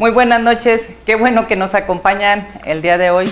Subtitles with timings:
[0.00, 3.30] Muy buenas noches, qué bueno que nos acompañan el día de hoy.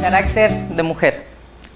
[0.00, 1.26] Carácter de mujer.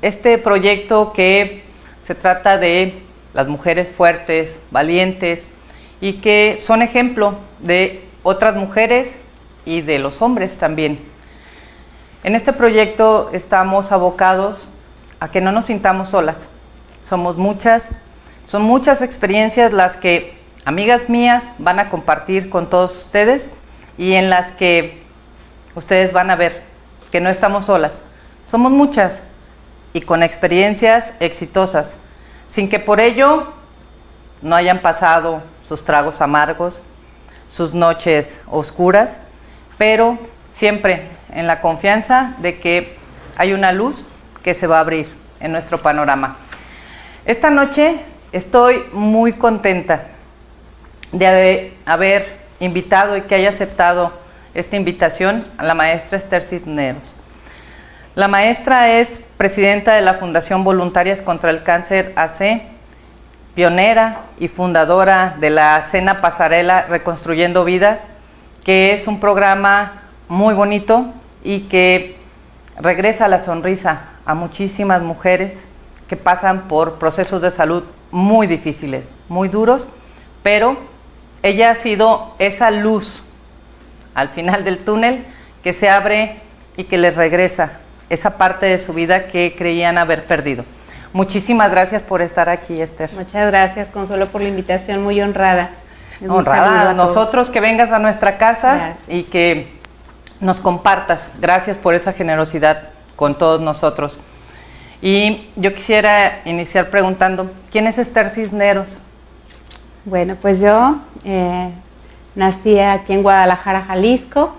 [0.01, 1.63] Este proyecto que
[2.03, 2.95] se trata de
[3.35, 5.47] las mujeres fuertes, valientes
[6.01, 9.17] y que son ejemplo de otras mujeres
[9.67, 10.99] y de los hombres también.
[12.25, 14.69] En este proyecto estamos abocados
[15.21, 16.49] a que no nos sintamos solas.
[17.03, 17.91] Somos muchas,
[18.47, 20.36] son muchas experiencias las que
[20.67, 23.51] amigas mías van a compartir con todos ustedes
[23.97, 25.01] y en las que
[25.77, 26.65] ustedes van a ver
[27.13, 28.03] que no estamos solas.
[28.47, 29.23] Somos muchas
[29.93, 31.97] y con experiencias exitosas,
[32.49, 33.53] sin que por ello
[34.43, 36.83] no hayan pasado sus tragos amargos,
[37.49, 39.19] sus noches oscuras,
[39.79, 40.19] pero
[40.53, 42.97] siempre en la confianza de que
[43.37, 44.05] hay una luz
[44.43, 46.37] que se va a abrir en nuestro panorama.
[47.25, 48.01] Esta noche
[48.33, 50.07] estoy muy contenta
[51.13, 54.13] de haber invitado y que haya aceptado
[54.55, 57.15] esta invitación a la maestra Esther Cisneros.
[58.15, 62.63] La maestra es presidenta de la Fundación Voluntarias contra el Cáncer AC,
[63.55, 68.01] pionera y fundadora de la Cena Pasarela Reconstruyendo Vidas,
[68.65, 71.13] que es un programa muy bonito
[71.45, 72.17] y que
[72.81, 75.63] regresa la sonrisa a muchísimas mujeres
[76.09, 79.89] que pasan por procesos de salud muy difíciles, muy duros,
[80.43, 80.77] pero
[81.43, 83.23] ella ha sido esa luz
[84.15, 85.25] al final del túnel
[85.63, 86.41] que se abre
[86.77, 87.73] y que les regresa
[88.09, 90.65] esa parte de su vida que creían haber perdido.
[91.13, 93.11] Muchísimas gracias por estar aquí, Esther.
[93.15, 95.71] Muchas gracias, Consuelo, por la invitación, muy honrada.
[96.29, 99.73] honrada a nosotros que vengas a nuestra casa y que
[100.41, 101.29] nos compartas.
[101.41, 104.21] Gracias por esa generosidad con todos nosotros.
[105.03, 109.01] Y yo quisiera iniciar preguntando, ¿quién es Esther Cisneros?
[110.09, 111.69] Bueno, pues yo eh,
[112.37, 114.55] nací aquí en Guadalajara, Jalisco.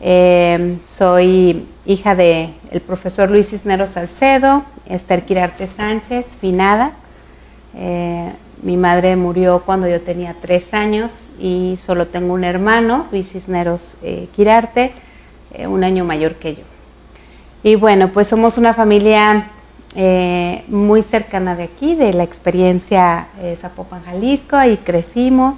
[0.00, 6.90] Eh, soy hija del el profesor Luis Cisneros Salcedo, Esther Quirarte Sánchez, finada.
[7.76, 8.32] Eh,
[8.64, 13.98] mi madre murió cuando yo tenía tres años y solo tengo un hermano, Luis Cisneros
[14.34, 14.90] Quirarte,
[15.68, 16.62] un año mayor que yo.
[17.62, 19.46] Y bueno, pues somos una familia
[19.98, 25.54] eh, muy cercana de aquí, de la experiencia eh, Zapopan, Jalisco, ahí crecimos.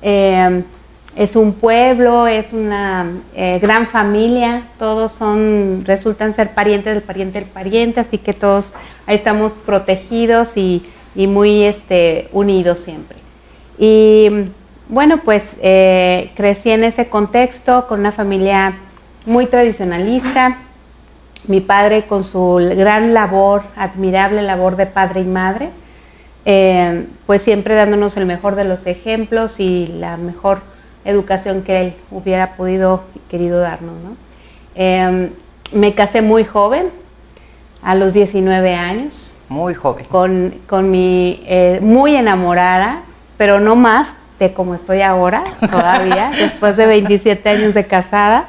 [0.00, 0.62] Eh,
[1.14, 7.48] es un pueblo, es una gran familia, todos son, resultan ser parientes del pariente del
[7.48, 8.66] pariente, así que todos
[9.06, 10.82] ahí estamos protegidos y,
[11.14, 13.16] y muy este, unidos siempre.
[13.78, 14.28] Y
[14.90, 18.74] bueno, pues crecí en ese contexto con una familia
[19.24, 20.58] muy tradicionalista,
[21.46, 25.70] mi padre con su gran labor, admirable labor de padre y madre,
[26.44, 30.60] eh, pues siempre dándonos el mejor de los ejemplos y la mejor
[31.04, 33.94] educación que él hubiera podido y querido darnos.
[34.74, 35.30] Em,
[35.72, 36.90] me casé muy joven,
[37.86, 39.36] a los 19 años.
[39.48, 40.06] Muy joven.
[40.06, 43.02] Con, con mi, eh, muy enamorada,
[43.36, 44.08] pero no más
[44.40, 48.48] de como estoy ahora, todavía, después de 27 años de casada.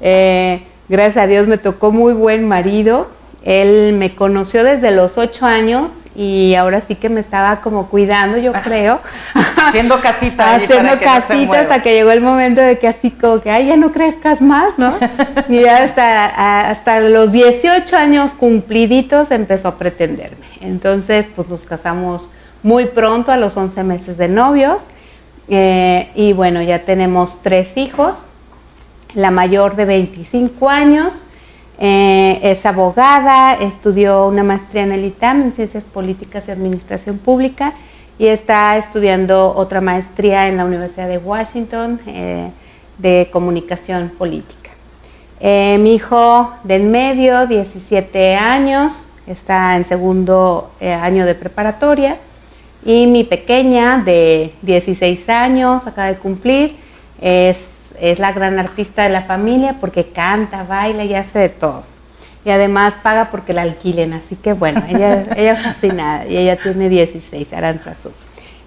[0.00, 3.06] Eh, Gracias a Dios me tocó muy buen marido.
[3.44, 8.38] Él me conoció desde los ocho años y ahora sí que me estaba como cuidando,
[8.38, 9.00] yo creo.
[9.68, 10.56] Haciendo casita.
[10.56, 13.92] Haciendo casita hasta que llegó el momento de que así como que, ay, ya no
[13.92, 14.92] crezcas más, ¿no?
[15.48, 20.44] y ya hasta, hasta los 18 años cumpliditos empezó a pretenderme.
[20.60, 22.32] Entonces, pues nos casamos
[22.64, 24.82] muy pronto, a los 11 meses de novios.
[25.46, 28.16] Eh, y bueno, ya tenemos tres hijos
[29.14, 31.24] la mayor de 25 años,
[31.82, 37.72] eh, es abogada, estudió una maestría en el ITAM en Ciencias Políticas y Administración Pública
[38.18, 42.50] y está estudiando otra maestría en la Universidad de Washington eh,
[42.98, 44.70] de Comunicación Política.
[45.40, 52.18] Eh, mi hijo del medio, 17 años, está en segundo año de preparatoria
[52.84, 56.76] y mi pequeña de 16 años, acaba de cumplir,
[57.22, 57.56] es
[58.00, 61.84] es la gran artista de la familia porque canta, baila y hace de todo.
[62.44, 66.56] Y además paga porque la alquilen, así que bueno, ella, ella es fascinada y ella
[66.56, 68.10] tiene 16, Aranzazú.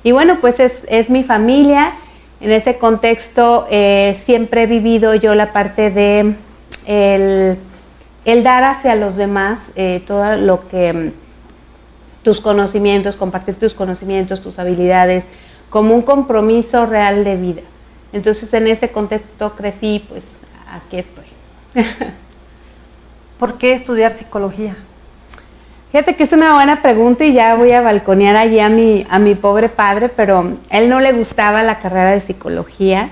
[0.03, 1.93] Y bueno, pues es, mi familia.
[2.41, 6.35] En ese contexto eh, siempre he vivido yo la parte de
[6.85, 11.11] el, dar hacia los demás eh, todo lo que mm,
[12.23, 15.23] tus conocimientos, compartir tus conocimientos, tus habilidades,
[15.69, 17.61] como un compromiso real de vida.
[18.13, 20.23] Entonces en ese contexto crecí, pues
[20.71, 21.25] aquí estoy.
[23.39, 24.75] ¿Por qué estudiar psicología?
[25.91, 29.19] Fíjate que es una buena pregunta y ya voy a balconear allí a mi, a
[29.19, 33.09] mi pobre padre, pero él no le gustaba la carrera de psicología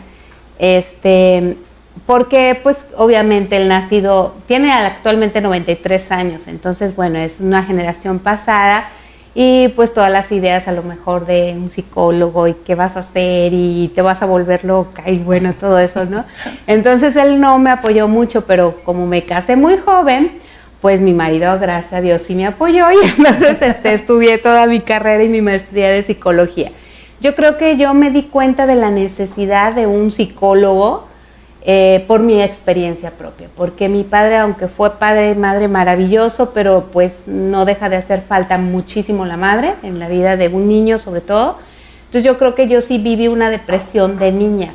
[0.57, 1.57] Este,
[2.06, 8.89] porque pues obviamente el nacido tiene actualmente 93 años, entonces bueno, es una generación pasada
[9.33, 13.01] y pues todas las ideas a lo mejor de un psicólogo y qué vas a
[13.01, 16.25] hacer y te vas a volver loca y bueno, todo eso, ¿no?
[16.68, 20.31] Entonces él no me apoyó mucho, pero como me casé muy joven,
[20.81, 24.81] pues mi marido, gracias a Dios, sí me apoyó y entonces este, estudié toda mi
[24.81, 26.72] carrera y mi maestría de psicología.
[27.22, 31.11] Yo creo que yo me di cuenta de la necesidad de un psicólogo
[31.63, 37.13] eh, por mi experiencia propia, porque mi padre, aunque fue padre madre maravilloso, pero pues
[37.28, 41.22] no deja de hacer falta muchísimo la madre en la vida de un niño sobre
[41.22, 41.58] todo.
[42.06, 44.74] Entonces yo creo que yo sí viví una depresión de niña,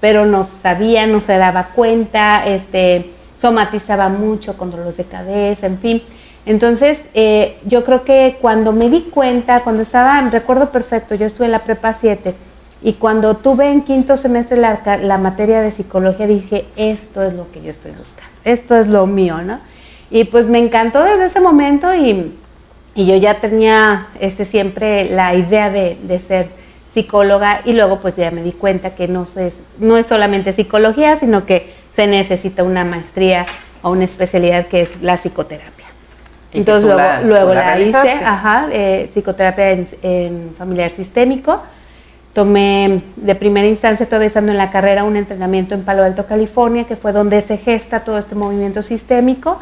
[0.00, 3.10] pero no sabía, no se daba cuenta, este,
[3.42, 6.02] somatizaba mucho con dolores de cabeza, en fin.
[6.46, 11.46] Entonces, eh, yo creo que cuando me di cuenta, cuando estaba, recuerdo perfecto, yo estuve
[11.46, 12.34] en la prepa 7
[12.82, 17.62] y cuando tuve en quinto semestre la, materia de psicología, dije, esto es lo que
[17.62, 19.58] yo estoy buscando, esto es lo mío, ¿no?
[20.10, 22.34] Y pues me encantó desde ese momento y,
[22.94, 26.48] yo ya tenía este, siempre la idea de, de, ser
[26.92, 31.16] psicóloga y luego pues ya me di cuenta que no, es, no es solamente psicología,
[31.16, 33.46] sino que se necesita una maestría
[33.82, 35.86] o una especialidad que es la psicoterapia.
[36.52, 41.62] Entonces luego, la, luego la, hice, ajá, eh, psicoterapia en, familiar sistémico.
[42.38, 46.84] Tomé de primera instancia, todavía estando en la carrera, un entrenamiento en Palo Alto, California,
[46.84, 49.58] que fue donde se gesta todo este movimiento sistémico.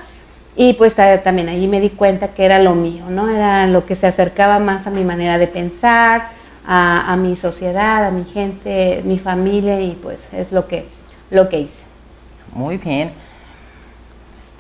[0.56, 3.30] Y pues también allí me di cuenta que era lo mío, ¿no?
[3.30, 6.28] Era lo que se acercaba más a mi manera de pensar,
[6.66, 10.84] a, mi sociedad, a mi gente, mi familia, y pues es lo que,
[11.30, 11.80] lo que hice.
[12.52, 13.10] Muy bien.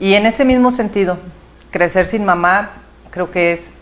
[0.00, 1.18] Y en ese mismo sentido,
[1.70, 2.70] crecer sin mamá
[3.10, 3.72] creo que es,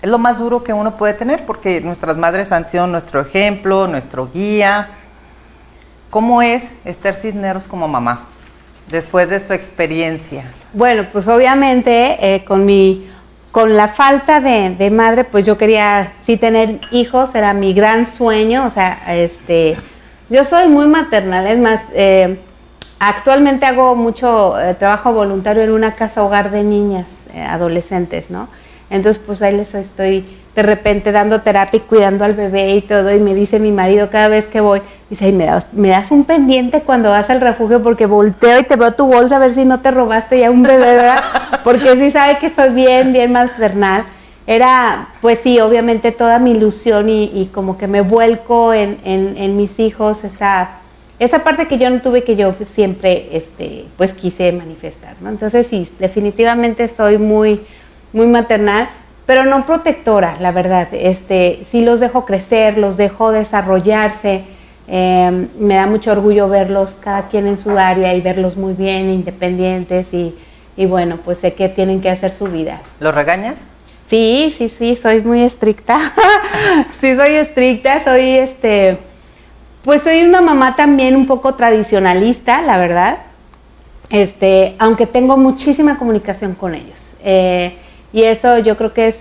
[0.00, 3.86] es lo más duro que uno puede tener porque nuestras madres han sido nuestro ejemplo,
[3.86, 4.88] nuestro guía.
[6.10, 8.24] ¿Cómo es Esther Cisneros como mamá
[8.88, 10.44] después de su experiencia?
[10.72, 13.10] Bueno, pues obviamente eh, con mi
[13.50, 18.66] con la falta de, madre, pues yo quería sí tener hijos, era mi gran sueño,
[18.66, 19.76] o sea, este,
[20.28, 22.38] yo soy muy maternal, es más, eh,
[23.00, 27.06] Actualmente hago mucho eh, trabajo voluntario en una casa hogar de niñas,
[27.48, 28.48] adolescentes, ¿no?
[28.90, 30.24] Entonces, pues ahí les estoy
[30.54, 34.10] de repente dando terapia y cuidando al bebé y todo, y me dice mi marido
[34.10, 37.80] cada vez que voy, dice, me das, me das un pendiente cuando vas al refugio
[37.80, 40.62] porque volteo y te veo tu bolsa a ver si no te robaste ya un
[40.62, 41.22] bebé, ¿verdad?
[41.64, 44.04] Porque sí sabe que soy bien, bien maternal.
[44.46, 49.78] Era, pues sí, obviamente toda mi ilusión y, como que me vuelco en, en mis
[49.78, 50.70] hijos, esa
[51.18, 55.30] esa parte que yo no tuve que yo siempre este pues quise manifestar ¿no?
[55.30, 57.60] entonces sí definitivamente soy muy
[58.12, 58.88] muy maternal
[59.26, 64.44] pero no protectora la verdad este sí los dejo crecer los dejo desarrollarse
[64.86, 69.10] em, me da mucho orgullo verlos cada quien en su área y verlos muy bien
[69.10, 70.34] independientes y,
[70.76, 73.64] y bueno pues sé que tienen que hacer su vida ¿los regañas?
[74.08, 75.98] Sí, sí, sí, soy muy estricta.
[77.00, 78.96] sí, soy estricta, soy este
[79.84, 83.18] pues soy una mamá también un poco tradicionalista, la verdad.
[84.10, 86.98] Este, aunque tengo muchísima comunicación con ellos.
[87.22, 87.74] Eh,
[88.12, 89.16] y eso yo creo que es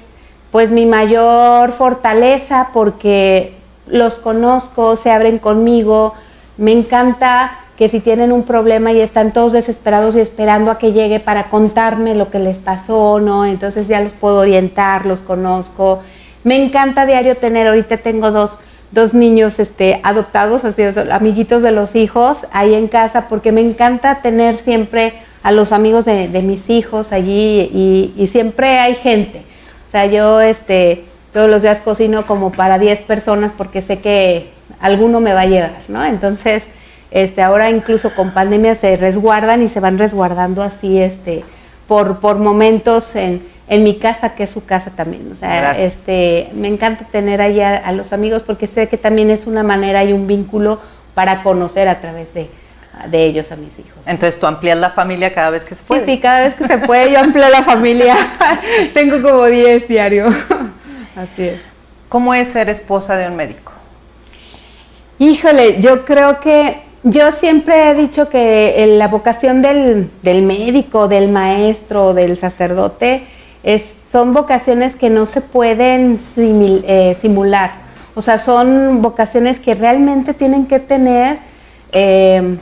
[0.52, 3.54] pues mi mayor fortaleza porque
[3.88, 6.14] los conozco, se abren conmigo,
[6.58, 10.94] me encanta que si tienen un problema y están todos desesperados y esperando a que
[10.94, 13.46] llegue para contarme lo que les pasó, ¿no?
[13.46, 16.02] Entonces ya los puedo orientar, los conozco.
[16.44, 18.60] Me encanta diario tener, ahorita tengo dos
[18.92, 24.22] dos niños este, adoptados, así, amiguitos de los hijos, ahí en casa, porque me encanta
[24.22, 25.14] tener siempre
[25.48, 27.70] a los amigos de, mis hijos allí
[28.18, 29.42] y, siempre hay gente.
[29.88, 34.50] O sea, yo este, todos los días cocino como para 10 personas porque sé que
[34.82, 36.04] alguno me va a llegar, ¿no?
[36.04, 36.64] Entonces,
[37.12, 41.44] este, ahora incluso con pandemia se resguardan y se van resguardando así este,
[41.88, 45.30] por, por momentos en en mi casa, que es su casa también.
[45.32, 49.46] O sea, este, me encanta tener ahí a, los amigos porque sé que también es
[49.46, 50.80] una manera y un vínculo
[51.14, 52.50] para conocer a través de,
[53.14, 54.06] ellos a mis hijos.
[54.06, 56.06] Entonces tú amplías la familia cada vez que se puede.
[56.06, 58.16] Sí, sí, cada vez que se puede yo amplío la familia.
[58.94, 60.34] Tengo como 10 diarios.
[61.16, 61.62] Así es.
[62.10, 63.72] ¿Cómo es ser esposa de un médico?
[65.20, 71.30] Híjole, yo creo que yo siempre he dicho que la vocación del, del médico, del
[71.30, 73.24] maestro, del sacerdote,
[74.12, 77.72] son vocaciones que no se pueden eh, simular.
[78.16, 81.38] O sea, son vocaciones que realmente tienen que tener
[81.92, 82.58] eh,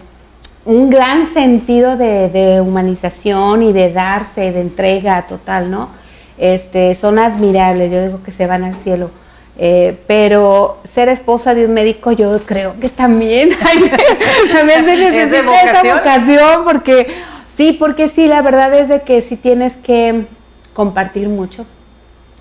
[0.65, 5.89] un gran sentido de, humanización y de darse, de entrega total, ¿no?
[6.37, 9.11] Este, son admirables, yo digo que se van al cielo.
[9.57, 13.51] Eh, pero ser esposa de un médico yo creo que también,
[14.53, 17.07] también se necesita esa vocación porque
[17.55, 20.25] sí, porque sí, la verdad es de que sí tienes que
[20.73, 21.65] compartir mucho,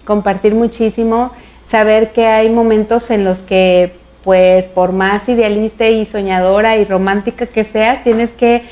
[0.05, 1.31] compartir muchísimo,
[1.71, 3.93] saber que hay momentos en los que
[4.25, 8.63] pues por más idealista y soñadora y romántica que seas, tienes que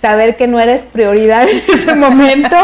[0.00, 2.56] saber que no eres prioridad en ese momento,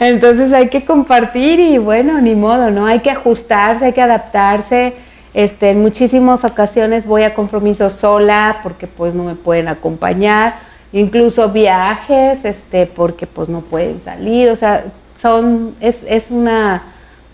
[0.00, 2.86] entonces hay que compartir y bueno, ni modo, ¿no?
[2.86, 4.94] Hay que ajustarse, hay que adaptarse.
[5.34, 10.56] Este, en muchísimas ocasiones voy a compromisos sola porque pues no me pueden acompañar,
[10.92, 14.84] incluso viajes, este, porque pues no pueden salir, o sea,
[15.20, 16.82] son, es, es una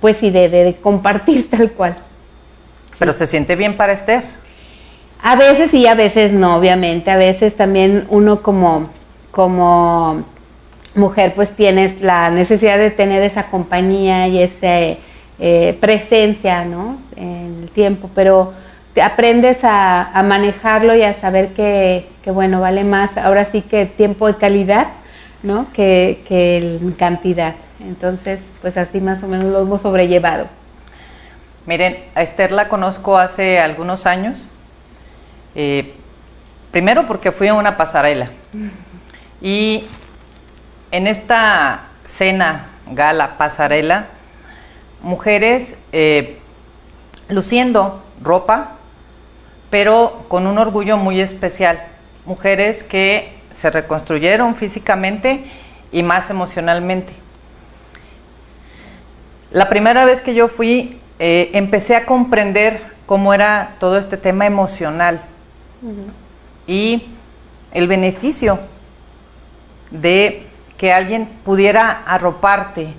[0.00, 1.96] pues idea de, compartir tal cual.
[2.98, 4.43] Pero se siente bien para Esther.
[5.26, 7.10] A veces sí, a veces no, obviamente.
[7.10, 8.90] A veces también uno como,
[9.30, 10.22] como
[10.94, 14.98] mujer pues tienes la necesidad de tener esa compañía y esa
[15.38, 16.98] eh, presencia ¿no?
[17.16, 18.52] en el tiempo, pero
[18.92, 24.26] te aprendes a, manejarlo y a saber que, bueno, vale más ahora sí que tiempo
[24.26, 24.88] de calidad
[25.42, 25.72] ¿no?
[25.72, 27.54] que, que cantidad.
[27.80, 30.48] Entonces, pues así más o menos lo hemos sobrellevado.
[31.64, 34.48] Miren, a Esther la conozco hace algunos años.
[35.54, 35.94] Eh,
[36.70, 38.30] primero porque fui a una pasarela.
[39.40, 39.84] Y
[40.90, 44.06] en esta cena, gala, pasarela,
[45.02, 46.38] mujeres eh,
[47.28, 48.72] luciendo ropa,
[49.70, 51.84] pero con un orgullo muy especial.
[52.26, 55.44] Mujeres que se reconstruyeron físicamente
[55.92, 57.12] y más emocionalmente.
[59.52, 64.46] La primera vez que yo fui, eh, empecé a comprender cómo era todo este tema
[64.46, 65.20] emocional
[66.66, 67.06] y
[67.72, 68.58] el beneficio
[69.90, 70.46] de
[70.78, 72.94] que alguien pudiera arroparte,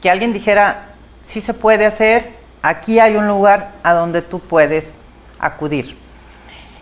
[0.00, 0.88] que alguien dijera,
[1.24, 2.30] sí se puede hacer,
[2.62, 4.92] aquí hay un lugar a donde tú puedes
[5.38, 5.96] acudir.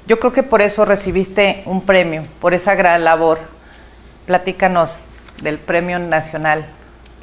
[0.07, 3.39] Yo creo que por eso recibiste un premio, por esa gran labor.
[4.25, 4.99] Platícanos
[5.43, 6.65] del Premio Nacional.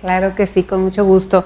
[0.02, 1.46] Claro que sí, con mucho gusto.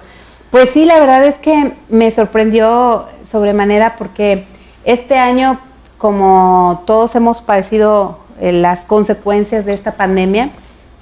[0.52, 4.46] Pues sí, la verdad es que me sorprendió sobremanera porque
[4.84, 5.60] este año,
[6.00, 10.50] como todos hemos padecido eh, las consecuencias de esta pandemia,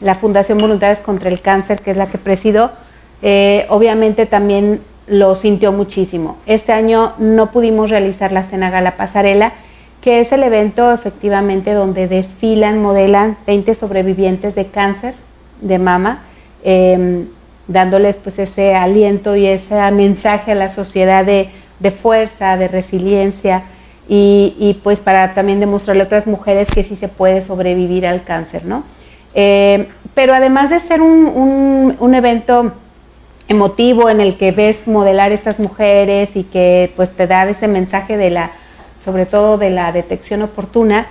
[0.02, 2.72] la Fundación Voluntarios contra el Cáncer, que es la que presido,
[3.22, 6.38] eh, obviamente también lo sintió muchísimo.
[6.46, 9.54] Este año no pudimos realizar la Cena Gala Pasarela,
[10.02, 15.14] que es el evento efectivamente donde desfilan, modelan 20 sobrevivientes de cáncer
[15.62, 16.24] de mama.
[16.64, 17.28] Em,
[17.68, 21.50] dándoles pues ese aliento y ese mensaje a la sociedad de,
[21.92, 23.64] fuerza, de resiliencia
[24.10, 28.66] y, pues para también demostrarle a otras mujeres que sí se puede sobrevivir al cáncer,
[28.66, 28.84] ¿no?
[29.34, 32.72] Eh, pero además de ser un, un, evento
[33.48, 38.18] emotivo en el que ves modelar estas mujeres y que pues te da ese mensaje
[38.18, 38.52] de la,
[39.04, 41.08] sobre todo de la detección oportuna,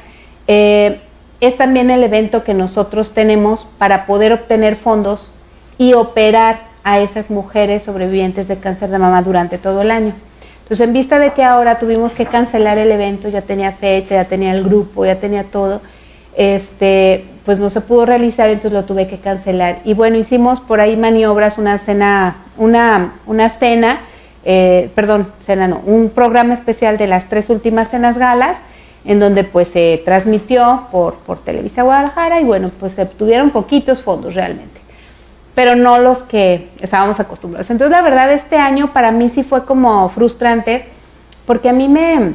[0.48, 1.00] eh,
[1.40, 5.30] es también el evento que nosotros tenemos para poder obtener fondos
[5.78, 10.14] y operar a esas mujeres sobrevivientes de cáncer de mama durante todo el año.
[10.66, 14.24] Entonces, en vista de que ahora tuvimos que cancelar el evento, ya tenía fecha, ya
[14.24, 15.80] tenía el grupo, ya tenía todo,
[16.36, 19.78] este, pues no se pudo realizar, entonces lo tuve que cancelar.
[19.84, 24.00] Y bueno, hicimos por ahí maniobras, una cena, una, una cena,
[24.44, 28.56] eh, perdón, cena no, un programa especial de las tres últimas cenas galas,
[29.04, 34.02] en donde pues se transmitió por, por Televisa Guadalajara y bueno, pues se obtuvieron poquitos
[34.02, 34.75] fondos realmente
[35.56, 37.70] pero no los que estábamos acostumbrados.
[37.70, 40.84] Entonces, la verdad, este año para mí sí fue como frustrante,
[41.46, 42.34] porque a mí me,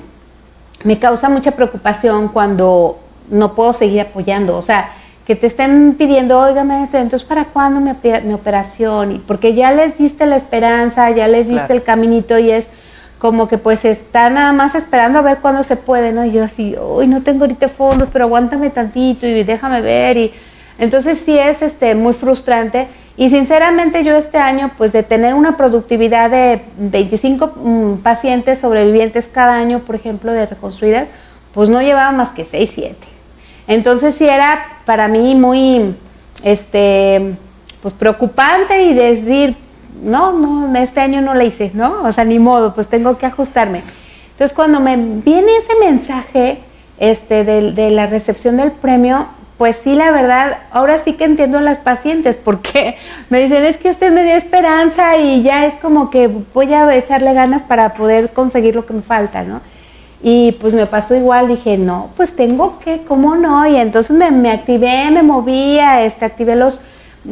[0.84, 2.98] me causa mucha preocupación cuando
[3.30, 4.58] no puedo seguir apoyando.
[4.58, 4.90] O sea,
[5.28, 7.92] que te estén pidiendo, oígame, entonces, ¿para cuándo mi,
[8.24, 9.12] mi operación?
[9.12, 12.66] Y porque ya les diste la esperanza, ya les diste el caminito y es
[13.20, 16.26] como que pues están nada más esperando a ver cuándo se puede, ¿no?
[16.26, 20.18] Y yo así, uy, no tengo ahorita fondos, pero aguántame tantito y déjame ver.
[20.18, 20.34] Y
[20.80, 22.88] entonces sí es este, muy frustrante
[23.22, 29.28] y sinceramente yo este año, pues de tener una productividad de 25 mm, pacientes sobrevivientes
[29.28, 31.08] cada año, por ejemplo, de reconstruidas,
[31.54, 32.96] pues no llevaba más que 6, 7.
[33.68, 35.94] Entonces sí era para mí muy,
[36.44, 37.36] este,
[37.84, 39.56] pues preocupante y decir,
[40.02, 42.02] no, no, este año no la hice, ¿no?
[42.02, 43.84] O sea, ni modo, pues tengo que ajustarme.
[44.32, 46.58] Entonces cuando me viene ese mensaje
[46.98, 49.28] este, de, de la recepción del premio,
[49.62, 52.98] pues sí, la verdad, ahora sí que entiendo a las pacientes, porque
[53.30, 56.92] me dicen, es que usted me dio esperanza y ya es como que voy a
[56.96, 59.62] echarle ganas para poder conseguir lo que me falta, ¿no?
[60.24, 63.68] Y pues me pasó igual, dije, no, pues tengo que, ¿cómo no?
[63.68, 66.80] Y entonces me, activé, me movía, este, activé los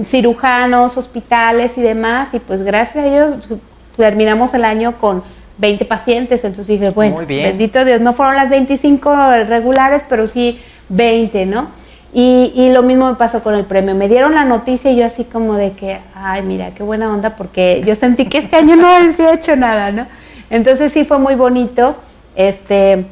[0.05, 3.49] cirujanos, hospitales y demás, y pues gracias a ellos
[3.97, 5.23] terminamos el año con
[5.57, 9.15] 20 pacientes, entonces dije, bueno, bendito Dios, no fueron las 25
[9.47, 10.59] regulares, pero sí
[10.89, 11.78] 20, ¿no?
[12.11, 13.93] Y, y, lo mismo me pasó con el premio.
[13.93, 17.35] Me dieron la noticia y yo así como de que, ay, mira, qué buena onda,
[17.35, 20.07] porque yo sentí que este año no había hecho nada, ¿no?
[20.49, 21.95] Entonces sí fue muy bonito.
[22.35, 23.05] Este,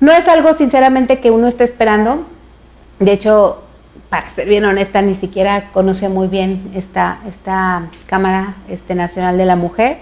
[0.00, 2.26] no es algo sinceramente que uno esté esperando.
[2.98, 3.62] De hecho,
[4.08, 9.44] para ser bien honesta, ni siquiera conocía muy bien esta, esta Cámara este, Nacional de
[9.44, 9.98] la Mujer.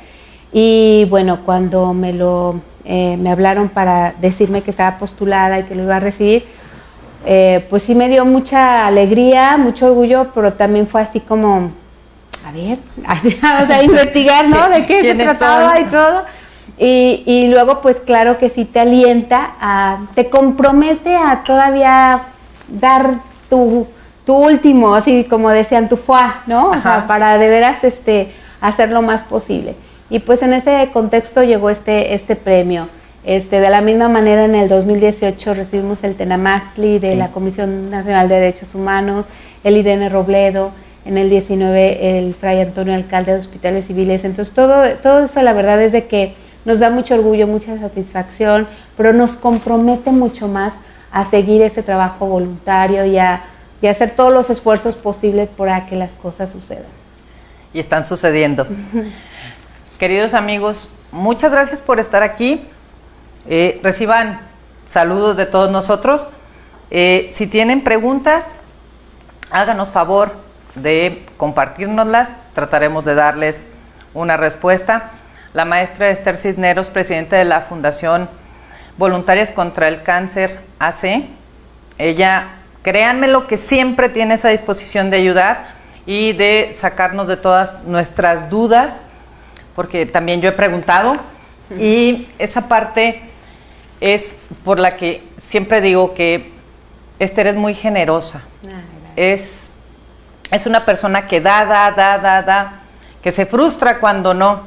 [0.50, 5.74] Y bueno, cuando me lo eh, me hablaron para decirme que estaba postulada y que
[5.74, 6.44] lo iba a recibir,
[7.26, 11.70] eh, pues sí me dio mucha alegría, mucho orgullo, pero también fue así como,
[12.46, 14.68] a ver, vamos a investigar, ¿no?
[14.68, 16.22] de qué se trataba y todo.
[16.76, 22.22] Y, y, luego, pues claro que sí te alienta, a, te compromete a todavía
[22.68, 23.14] dar
[23.48, 23.86] tu,
[24.26, 26.70] tu último, así como decían, tu fuá, ¿no?
[26.70, 29.76] O sea, para de veras este, hacer lo más posible.
[30.10, 32.88] Y pues en ese contexto llegó este, este premio.
[33.24, 38.28] Este, de la misma manera, en el 2018 recibimos el Tenamaxli de la Comisión Nacional
[38.28, 39.24] de Derechos Humanos,
[39.64, 40.72] el Irene Robledo,
[41.06, 44.24] en el 19 el Fray Antonio Alcalde de Hospitales Civiles.
[44.24, 46.34] Entonces, todo, todo eso la verdad es de que
[46.66, 50.74] nos da mucho orgullo, mucha satisfacción, pero nos compromete mucho más
[51.10, 53.42] a seguir este trabajo voluntario y a,
[53.80, 56.84] y hacer todos los esfuerzos posibles para que las cosas sucedan.
[57.72, 58.66] Y están sucediendo.
[59.98, 62.66] Queridos amigos, muchas gracias por estar aquí.
[63.46, 64.40] Eh, reciban
[64.86, 66.28] saludos de todos nosotros.
[66.90, 68.44] Eh, si tienen preguntas,
[69.50, 70.34] háganos favor
[70.74, 72.30] de compartirnoslas.
[72.54, 73.64] Trataremos de darles
[74.14, 75.10] una respuesta.
[75.52, 78.28] La maestra Esther Cisneros, presidenta de la Fundación
[78.96, 81.24] Voluntarias contra el Cáncer AC,
[81.98, 82.48] ella,
[82.82, 85.66] créanme lo que siempre tiene esa disposición de ayudar
[86.06, 89.02] y de sacarnos de todas nuestras dudas,
[89.74, 91.16] porque también yo he preguntado
[91.78, 93.22] y esa parte
[94.04, 94.34] es
[94.64, 96.52] por la que siempre digo que
[97.18, 98.42] Esther es muy generosa.
[98.66, 98.82] Ah,
[99.16, 99.70] es,
[100.50, 102.72] es una persona que da, da, da, da, da,
[103.22, 104.60] que se frustra cuando no.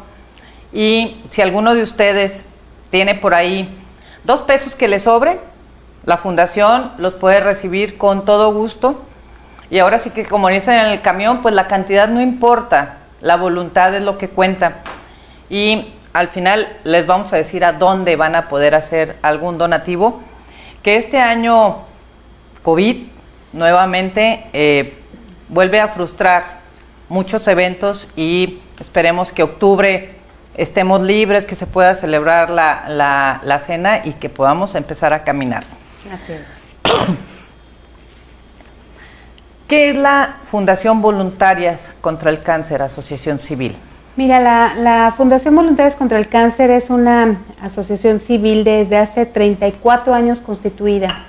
[0.74, 2.46] Y si alguno de ustedes
[2.90, 3.70] tiene por ahí
[4.24, 5.40] dos pesos que le sobren,
[6.04, 9.06] la fundación los puede recibir con todo gusto.
[9.70, 13.36] Y ahora sí que como dicen en el camión, pues la cantidad no importa, la
[13.36, 14.78] voluntad es lo que cuenta.
[15.48, 20.20] Y al final les vamos a decir a dónde van a poder hacer algún donativo.
[20.82, 21.78] Que este año
[22.64, 23.06] COVID
[23.54, 24.98] nuevamente eh,
[25.48, 26.58] vuelve a frustrar
[27.08, 30.16] muchos eventos y esperemos que octubre
[30.56, 35.66] estemos libres, que se pueda celebrar la, la, cena y que podamos empezar a caminar.
[39.68, 43.78] ¿Qué es la Fundación Voluntarias contra el Cáncer, Asociación Civil?
[44.18, 50.40] Mira, la, Fundación Voluntarias contra el Cáncer es una asociación civil desde hace 34 años
[50.40, 51.24] constituida.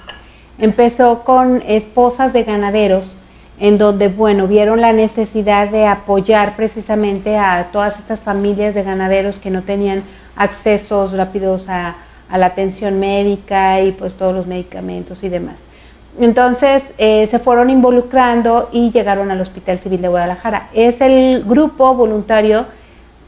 [0.59, 3.15] Empezó con esposas de ganaderos,
[3.61, 9.39] en donde, bueno, vieron la necesidad de apoyar precisamente a todas estas familias de ganaderos
[9.39, 10.03] que no tenían
[10.35, 11.95] accesos rápidos a,
[12.31, 15.68] a la atención médica y pues todos los medicamentos y demás.
[16.21, 20.69] Entonces eh, se fueron involucrando y llegaron al Hospital Civil de Guadalajara.
[20.73, 22.67] Es el grupo voluntario,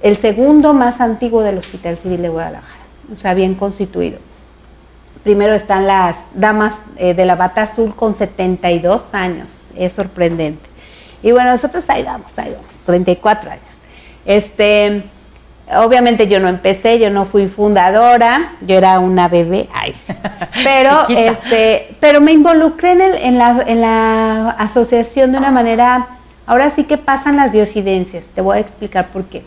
[0.03, 2.81] el segundo más antiguo del Hospital Civil de Guadalajara,
[3.13, 4.19] o sea, bien constituido.
[5.23, 10.69] Primero están las damas eh, de la bata azul con 72 años, es sorprendente.
[11.23, 13.65] Y bueno, nosotros ahí vamos, ahí vamos, 34 años.
[14.25, 15.05] Este,
[15.77, 19.69] Obviamente yo no empecé, yo no fui fundadora, yo era una bebé,
[20.65, 26.09] pero este, pero me involucré en, el, en, la, en la asociación de una manera,
[26.47, 29.43] ahora sí que pasan las diosidencias, te voy a explicar por qué.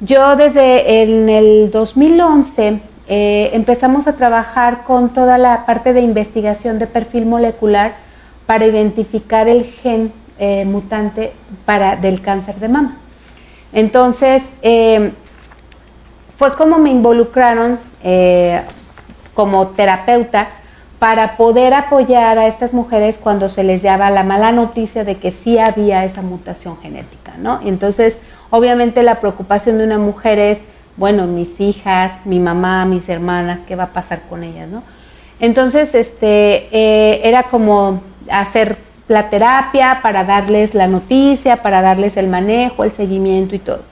[0.00, 6.78] Yo desde en el 2011 eh, empezamos a trabajar con toda la parte de investigación
[6.78, 7.94] de perfil molecular
[8.46, 11.32] para identificar el gen eh, mutante
[11.64, 12.96] para, del cáncer de mama.
[13.72, 15.12] Entonces, eh,
[16.36, 18.60] fue como me involucraron eh,
[19.34, 20.48] como terapeuta
[20.98, 25.32] para poder apoyar a estas mujeres cuando se les daba la mala noticia de que
[25.32, 27.60] sí había esa mutación genética, ¿no?
[27.62, 28.18] Entonces,
[28.50, 30.58] obviamente la preocupación de una mujer es,
[30.96, 34.82] bueno, mis hijas, mi mamá, mis hermanas, ¿qué va a pasar con ellas, no?
[35.40, 42.28] Entonces, este, eh, era como hacer la terapia para darles la noticia, para darles el
[42.28, 43.82] manejo, el seguimiento y todo.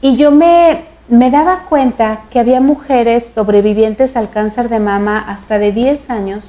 [0.00, 5.58] Y yo me, me daba cuenta que había mujeres sobrevivientes al cáncer de mama hasta
[5.58, 6.44] de 10 años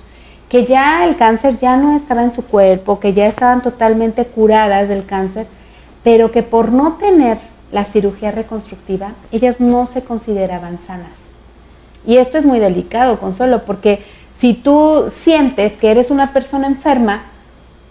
[0.54, 4.88] que ya el cáncer ya no estaba en su cuerpo, que ya estaban totalmente curadas
[4.88, 5.48] del cáncer,
[6.04, 7.39] pero que por no tener
[7.72, 11.10] la cirugía reconstructiva, ellas no se consideraban sanas.
[12.06, 14.04] Y esto es muy delicado, Consuelo, porque
[14.39, 17.24] si tú sientes que eres una persona enferma,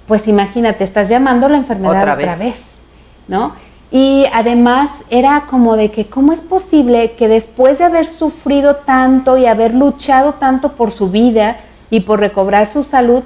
[0.06, 2.60] pues imagínate, estás llamando la enfermedad otra, otra vez,
[3.26, 3.54] ¿no?
[3.92, 9.36] Y además era como de que, ¿cómo es posible que después de haber sufrido tanto
[9.36, 11.58] y haber luchado tanto por su vida
[11.90, 13.22] y por recobrar su salud,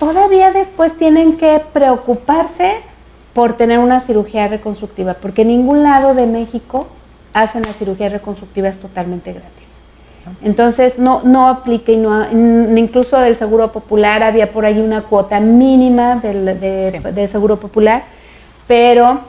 [0.00, 2.72] todavía después tienen que preocuparse
[3.34, 5.14] por tener una cirugía reconstructiva?
[5.14, 6.88] Porque en ningún lado de México
[7.32, 9.68] hacen las cirugías reconstructivas totalmente gratis.
[10.42, 12.26] Entonces no, no aplica y no,
[12.76, 16.58] incluso del Seguro Popular había por ahí una cuota mínima del,
[17.14, 18.02] del Seguro Popular,
[18.66, 19.20] pero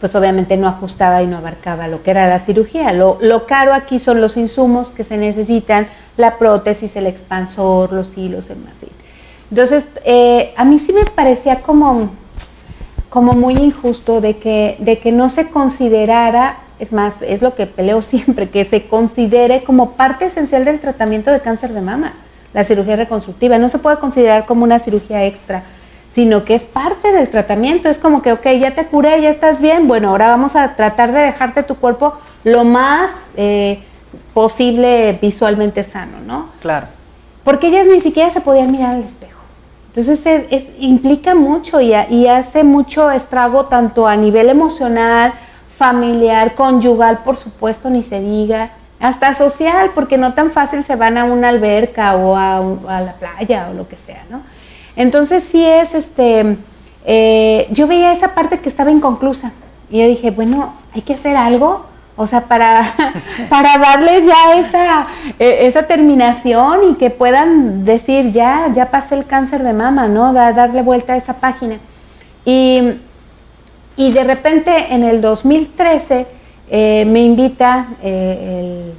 [0.00, 2.92] pues obviamente no ajustaba y no abarcaba lo que era la cirugía.
[2.92, 8.50] Lo, caro aquí son los insumos que se necesitan, la prótesis, el expansor, los hilos,
[8.50, 8.90] en marfil.
[9.50, 12.10] Entonces, eh, a mí sí me parecía como,
[13.08, 17.66] como muy injusto de que, de que no se considerara, es más, es lo que
[17.66, 22.12] peleo siempre, que se considere como parte esencial del tratamiento de cáncer de mama,
[22.52, 23.58] la cirugía reconstructiva.
[23.58, 25.64] No se puede considerar como una cirugía extra
[26.18, 27.88] sino que es parte del tratamiento.
[27.88, 31.12] Es como que, ok, ya te curé, ya estás bien, bueno, ahora vamos a tratar
[31.12, 33.84] de dejarte tu cuerpo lo más eh,
[34.34, 36.50] posible visualmente sano, ¿no?
[36.60, 36.88] Claro.
[37.44, 39.38] Porque ellas ni siquiera se podían mirar al espejo.
[39.94, 45.32] Entonces es, implica mucho y, y hace mucho estrago tanto a nivel emocional,
[45.78, 51.16] familiar, conyugal, por supuesto, ni se diga, hasta social, porque no tan fácil se van
[51.16, 54.40] a una alberca o a, a la playa o lo que sea, ¿no?
[54.98, 56.56] Entonces sí es, este,
[57.06, 59.52] eh, yo veía esa parte que estaba inconclusa
[59.90, 62.82] y yo dije, bueno, hay que hacer algo, o sea, para,
[63.48, 65.06] para darles ya esa,
[65.38, 70.32] e, esa terminación y que puedan decir, ya, ya pasé el cáncer de mama, ¿no?
[70.32, 71.78] darle vuelta a esa página.
[72.44, 72.94] Y,
[73.96, 76.26] de repente en el 2013
[76.70, 78.92] eh, me invita eh,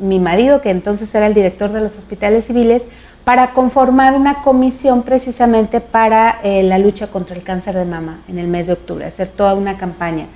[0.00, 2.82] mi marido, que entonces era el director de los hospitales civiles,
[3.24, 8.38] para conformar una comisión precisamente para eh, la lucha contra el cáncer de mama en
[8.38, 10.26] el mes de octubre, hacer toda una campaña.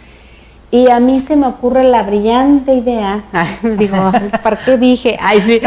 [0.70, 3.22] Y a mí se me ocurre la brillante idea,
[3.62, 5.16] digo, ¿para qué dije?
[5.20, 5.60] Ay, sí.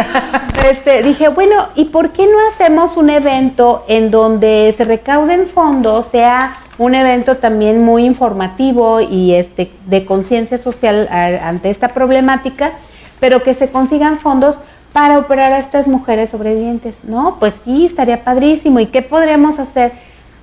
[0.70, 6.08] Este, dije, bueno, ¿y por qué no hacemos un evento en donde se recauden fondos,
[6.12, 12.72] sea un evento también muy informativo y este, de conciencia social ante esta problemática,
[13.20, 14.58] pero que se consigan fondos
[14.94, 16.96] para operar a estas mujeres sobrevivientes.
[17.04, 18.80] No, pues sí, estaría padrísimo.
[18.80, 19.92] ¿Y qué podríamos hacer?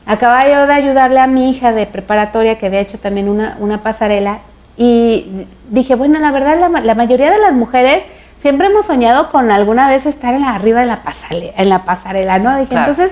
[0.07, 3.83] Acababa yo de ayudarle a mi hija de preparatoria que había hecho también una, una
[3.83, 4.39] pasarela
[4.77, 8.03] y dije, bueno, la verdad la, mayoría de las mujeres
[8.43, 11.85] siempre hemos soñado con alguna vez estar en la, arriba de la pasarela, en la
[11.85, 12.57] pasarela, ¿no?
[12.59, 13.11] Dije, entonces,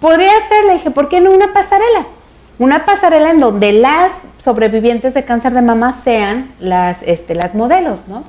[0.00, 2.06] podría ser, le dije, ¿por qué no una pasarela?
[2.58, 4.10] Una pasarela en donde las
[4.42, 8.24] sobrevivientes de cáncer de mama sean las, este, las modelos, ¿no?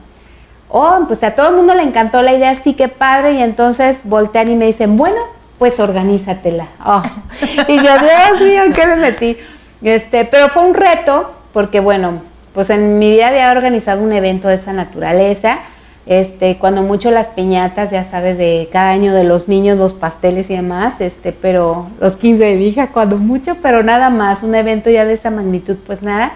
[0.77, 3.97] Oh, pues a todo el mundo le encantó la idea, sí que padre, y entonces
[4.03, 5.15] voltean y me dicen, bueno,
[5.57, 6.67] pues organízatela.
[6.85, 7.01] Oh.
[7.67, 9.38] Y yo, Dios mío, ¿qué me metí?
[9.81, 12.21] Este, pero fue un reto, porque bueno,
[12.53, 15.59] pues en mi vida había organizado un evento de esa naturaleza.
[16.07, 20.49] Este, cuando mucho las piñatas, ya sabes, de cada año de los niños, los pasteles
[20.49, 24.53] y demás, este, pero los 15 de mi hija, cuando mucho, pero nada más, un
[24.55, 26.33] evento ya de esa magnitud, pues nada.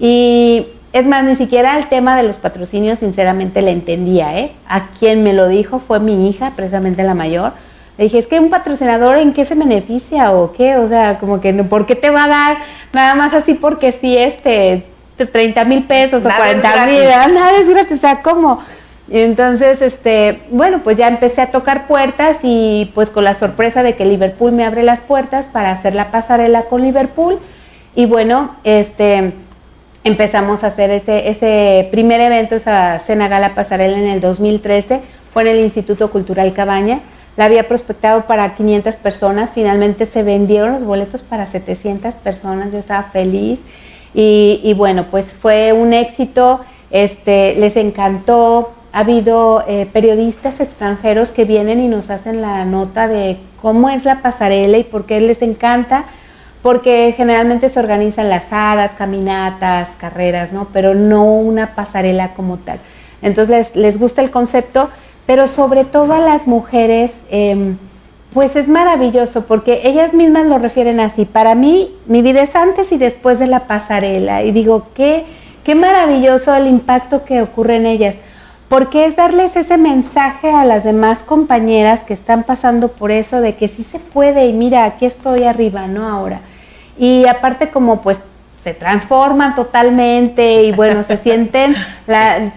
[0.00, 0.66] Y
[0.98, 4.52] es más, ni siquiera el tema de los patrocinios, sinceramente, le entendía, ¿eh?
[4.68, 7.52] A quien me lo dijo fue mi hija, precisamente la mayor.
[7.96, 10.76] Le dije, es que un patrocinador, ¿en qué se beneficia o qué?
[10.76, 12.56] O sea, como que, ¿por qué te va a dar
[12.92, 14.84] nada más así porque sí, este,
[15.16, 17.02] 30 mil pesos o 40 mil?
[17.34, 18.60] Nada es gratis, o sea, ¿cómo?
[19.10, 23.96] Entonces, este, bueno, pues ya empecé a tocar puertas y pues con la sorpresa de
[23.96, 27.38] que Liverpool me abre las puertas para hacer la pasarela con Liverpool.
[27.94, 29.32] Y bueno, este
[30.04, 35.00] empezamos a hacer ese, ese primer evento, esa cena gala pasarela en el 2013,
[35.32, 37.00] fue en el Instituto Cultural Cabaña.
[37.36, 42.78] La había prospectado para 500 personas, finalmente se vendieron los boletos para 700 personas, yo
[42.78, 43.60] estaba feliz.
[44.14, 51.44] Y, bueno, pues fue un éxito, este, les encantó, ha habido eh, periodistas extranjeros que
[51.44, 55.40] vienen y nos hacen la nota de cómo es la pasarela y por qué les
[55.42, 56.06] encanta
[56.62, 60.68] porque generalmente se organizan lazadas, caminatas, carreras, ¿no?
[60.72, 62.78] Pero no una pasarela como tal.
[63.22, 64.90] Entonces les, gusta el concepto,
[65.26, 67.76] pero sobre todo a las mujeres, em,
[68.34, 71.24] pues es maravilloso porque ellas mismas lo refieren así.
[71.24, 74.42] Para mí, mi vida es antes y después de la pasarela.
[74.42, 75.24] Y digo, qué,
[75.64, 78.14] qué maravilloso el impacto que ocurre en ellas.
[78.68, 83.56] Porque es darles ese mensaje a las demás compañeras que están pasando por eso de
[83.56, 86.06] que sí se puede y mira, aquí estoy arriba, ¿no?
[86.06, 86.40] Ahora.
[86.98, 88.18] Y aparte como pues
[88.62, 91.74] se transforman totalmente y bueno, se sienten,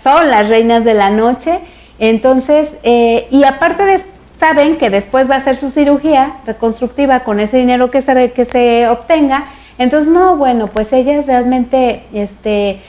[0.04, 1.60] son las reinas de la noche.
[2.00, 4.02] Entonces, eh, y aparte de,
[4.40, 8.46] saben que después va a ser su cirugía reconstructiva con ese dinero que se, que
[8.46, 9.46] se obtenga.
[9.78, 12.82] Entonces, no, bueno, pues ellas realmente este,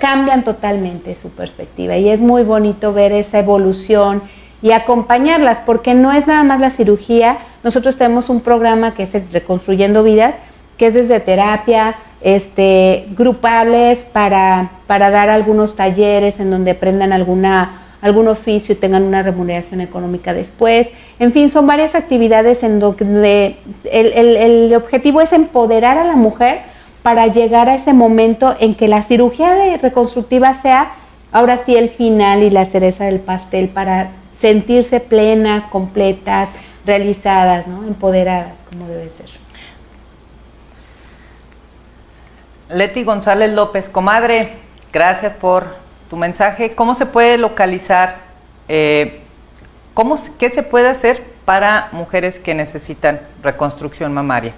[0.00, 4.22] cambian totalmente su perspectiva y es muy bonito ver esa evolución
[4.62, 7.38] y acompañarlas, porque no es nada más la cirugía.
[7.62, 10.34] Nosotros tenemos un programa que es Reconstruyendo Vidas,
[10.78, 17.84] que es desde terapia, este, grupales para, para dar algunos talleres en donde aprendan alguna
[18.04, 20.88] algún oficio y tengan una remuneración económica después.
[21.18, 23.56] En fin, son varias actividades en donde
[23.90, 26.60] el, objetivo es empoderar a la mujer
[27.04, 30.94] para llegar a ese momento en que la cirugía de reconstructiva sea
[31.32, 36.48] ahora sí el final y la cereza del pastel para sentirse plenas, completas,
[36.86, 37.86] realizadas, ¿no?
[37.86, 39.26] empoderadas, como debe ser.
[42.70, 44.54] Leti González López, comadre,
[44.90, 45.76] gracias por
[46.08, 48.16] tu mensaje, ¿cómo se puede localizar?
[48.66, 49.20] Eh,
[49.92, 54.54] ¿cómo, ¿Qué se puede hacer para mujeres que necesitan reconstrucción mamaria?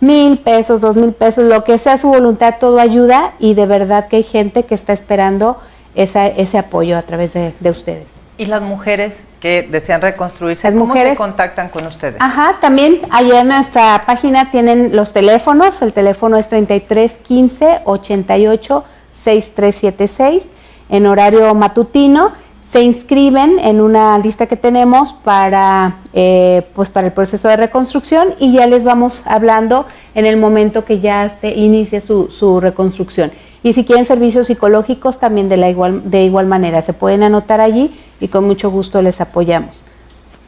[0.02, 4.10] mil pesos, dos mil pesos, lo que sea su voluntad, todo ayuda y de verdad
[4.10, 5.58] que hay gente que está esperando
[5.96, 8.06] ese apoyo a través de, ustedes.
[8.38, 12.16] ¿Y las mujeres que desean reconstruirse, cómo se contactan con ustedes?
[12.20, 18.86] Ajá, también allá en nuestra página tienen los teléfonos, el teléfono es 33 15 88
[19.24, 20.44] 6376
[20.90, 22.32] en horario matutino
[22.72, 28.34] se inscriben en una lista que tenemos para, eh, pues para el proceso de reconstrucción
[28.40, 33.32] y ya les vamos hablando en el momento que ya se inicie su, su reconstrucción.
[33.64, 37.62] Y si quieren servicios psicológicos, también de, la igual, de igual manera, se pueden anotar
[37.62, 39.84] allí y con mucho gusto les apoyamos.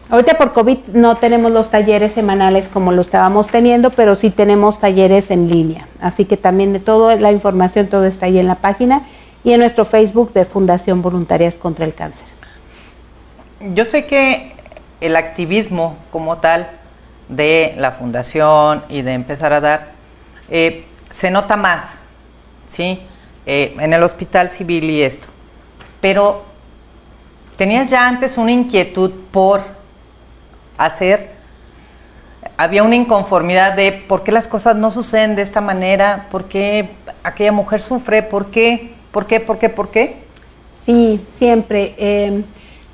[0.10, 4.80] Ahorita por COVID no tenemos los talleres semanales como lo estábamos teniendo, pero sí tenemos
[4.80, 5.88] talleres en línea.
[5.99, 9.01] Así que también de toda la información, todo está ahí en la página
[9.43, 12.28] y en nuestro Facebook de Fundación Voluntarias contra el Cáncer.
[13.73, 14.54] Yo sé que
[15.01, 16.67] el activismo como tal
[17.30, 19.88] de la fundación y de empezar a dar
[20.49, 21.97] eh, se nota más,
[22.67, 22.99] ¿sí?
[23.45, 25.28] Eh, en el hospital civil y esto.
[26.01, 26.43] Pero
[27.58, 29.62] tenías ya antes una inquietud por
[30.78, 31.32] hacer,
[32.58, 36.89] había una inconformidad de por qué las cosas no suceden de esta manera, por qué
[37.23, 39.39] aquella mujer sufre, por qué ¿Por qué?
[39.39, 39.69] ¿Por qué?
[39.69, 40.17] ¿Por qué?
[40.86, 41.95] Sí, siempre.
[41.97, 42.43] Em,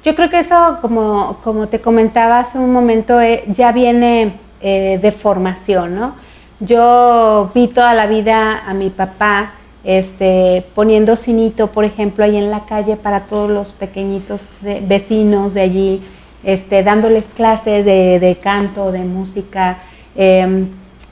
[0.03, 4.99] yo creo que eso, como, como te comentaba hace un momento, eh, ya viene eh,
[5.01, 6.13] de formación, ¿no?
[6.59, 12.51] Yo vi toda la vida a mi papá este, poniendo cinito, por ejemplo, ahí en
[12.51, 16.01] la calle para todos los pequeñitos vecinos de allí,
[16.43, 19.79] este, dándoles clases de, canto, de música,
[20.15, 20.67] em,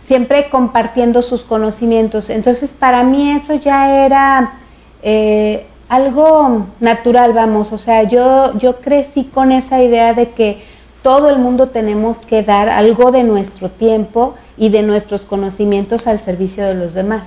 [0.05, 2.29] siempre compartiendo sus conocimientos.
[2.29, 4.53] Entonces, para mí eso ya era
[5.01, 10.61] eh, algo natural, vamos, o sea, yo, yo crecí con esa idea de que
[11.01, 16.19] todo el mundo tenemos que dar algo de nuestro tiempo y de nuestros conocimientos al
[16.19, 17.23] servicio de los demás.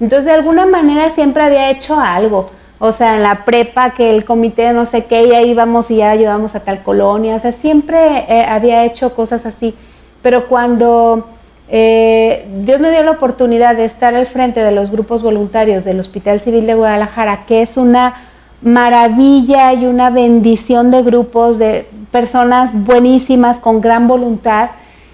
[0.00, 2.50] Entonces, de alguna manera siempre había hecho algo.
[2.78, 5.96] O sea, en la prepa, que el comité no sé qué, y ahí íbamos y
[5.96, 7.36] ya llevamos a tal colonia.
[7.36, 9.74] O sea, siempre eh, había hecho cosas así.
[10.22, 11.26] Pero cuando
[11.68, 16.00] eh, Dios me dio la oportunidad de estar al frente de los grupos voluntarios del
[16.00, 18.14] Hospital Civil de Guadalajara, que es una
[18.62, 24.70] maravilla y una bendición de grupos de personas buenísimas con gran voluntad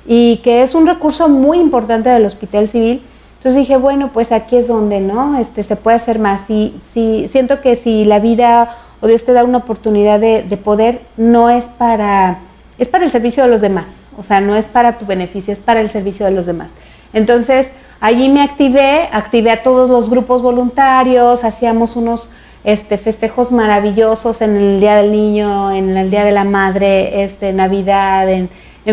[0.07, 3.03] y que es un recurso muy importante del Hospital Civil.
[3.43, 5.39] Entonces dije, bueno, pues aquí es donde, ¿no?
[5.39, 6.49] Este, se puede hacer más.
[6.49, 10.57] Y, si, siento que si la vida o Dios te da una oportunidad de, de
[10.57, 12.39] poder, no es para,
[12.79, 13.87] es para el servicio de los demás
[14.19, 16.69] o sea, no es para tu beneficio, es para el servicio de los demás.
[17.13, 17.69] Entonces,
[18.01, 22.31] allí me activé, activé a todos los grupos voluntarios, hacíamos unos
[22.65, 27.53] este, festejos maravillosos en el Día del Niño, en el Día de la Madre, este,
[27.53, 28.49] Navidad, en,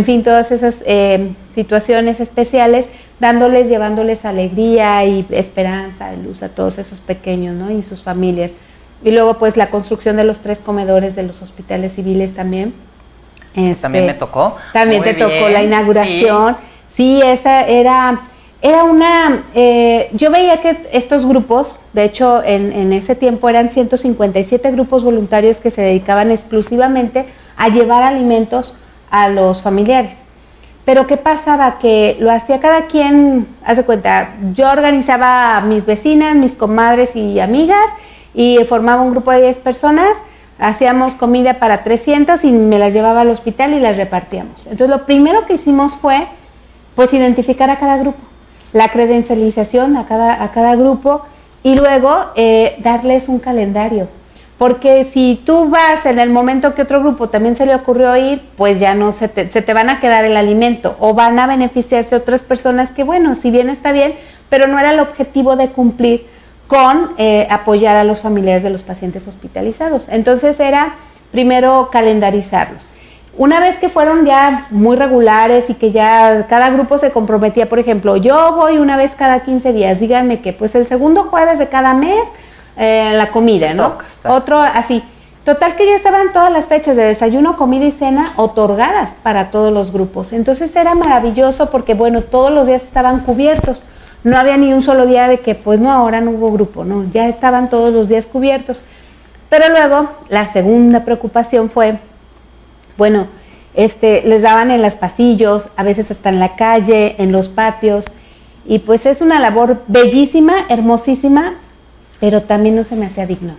[0.05, 2.85] fin, todas esas eh, situaciones especiales
[3.19, 7.71] dándoles, llevándoles alegría y esperanza, luz a todos esos pequeños, ¿no?
[7.71, 8.51] Y sus familias.
[9.03, 12.73] Y luego, pues, la construcción de los tres comedores de los hospitales civiles también.
[13.81, 14.55] también me tocó.
[14.73, 16.57] También te tocó la inauguración.
[16.95, 17.21] Sí.
[17.23, 18.21] esa era,
[18.61, 23.69] era una, eh, yo veía que estos grupos, de hecho, en, en ese tiempo eran
[23.69, 28.75] 157 grupos voluntarios que se dedicaban exclusivamente a llevar alimentos
[29.09, 30.15] a los familiares.
[30.89, 31.77] Pero ¿qué pasaba?
[31.77, 37.15] Que lo hacía cada quien, haz de cuenta, yo organizaba a mis vecinas, mis comadres
[37.15, 37.85] y amigas
[38.33, 40.09] y formaba un grupo de 10 personas,
[40.57, 44.65] hacíamos comida para 300 y me las llevaba al hospital y las repartíamos.
[44.65, 46.27] Entonces lo primero que hicimos fue
[46.95, 48.23] pues identificar a cada grupo,
[48.73, 51.21] la credencialización a cada, a cada grupo
[51.61, 54.07] y luego eh, darles un calendario
[54.59, 58.41] porque si tú vas en el momento que otro grupo también se le ocurrió ir,
[58.57, 62.41] pues ya no se te, van a quedar el alimento o van a beneficiarse otras
[62.41, 64.15] personas que, bueno, si bien está bien,
[64.49, 66.25] pero no era el objetivo de cumplir
[66.67, 70.09] con eh, apoyar a los familiares de los pacientes hospitalizados.
[70.09, 70.95] Entonces era
[71.31, 72.89] primero calendarizarlos.
[73.37, 77.79] Una vez que fueron ya muy regulares y que ya cada grupo se comprometía, por
[77.79, 81.69] ejemplo, yo voy una vez cada 15 días, díganme que pues el segundo jueves de
[81.69, 82.25] cada mes
[82.79, 83.97] eh, la comida, ¿no?
[84.23, 85.03] Otro así.
[85.43, 89.73] Total que ya estaban todas las fechas de desayuno, comida y cena otorgadas para todos
[89.73, 90.31] los grupos.
[90.31, 93.81] Entonces era maravilloso porque, bueno, todos los días estaban cubiertos.
[94.23, 97.05] No había ni un solo día de que, pues no, ahora no hubo grupo, no,
[97.11, 98.79] ya estaban todos los días cubiertos.
[99.49, 101.99] Pero luego la segunda preocupación fue,
[102.97, 103.27] bueno,
[103.73, 108.05] este, les daban en los pasillos, a veces hasta en la calle, en los patios,
[108.65, 111.55] y pues es una labor bellísima, hermosísima,
[112.19, 113.55] pero también no se me hacía digno.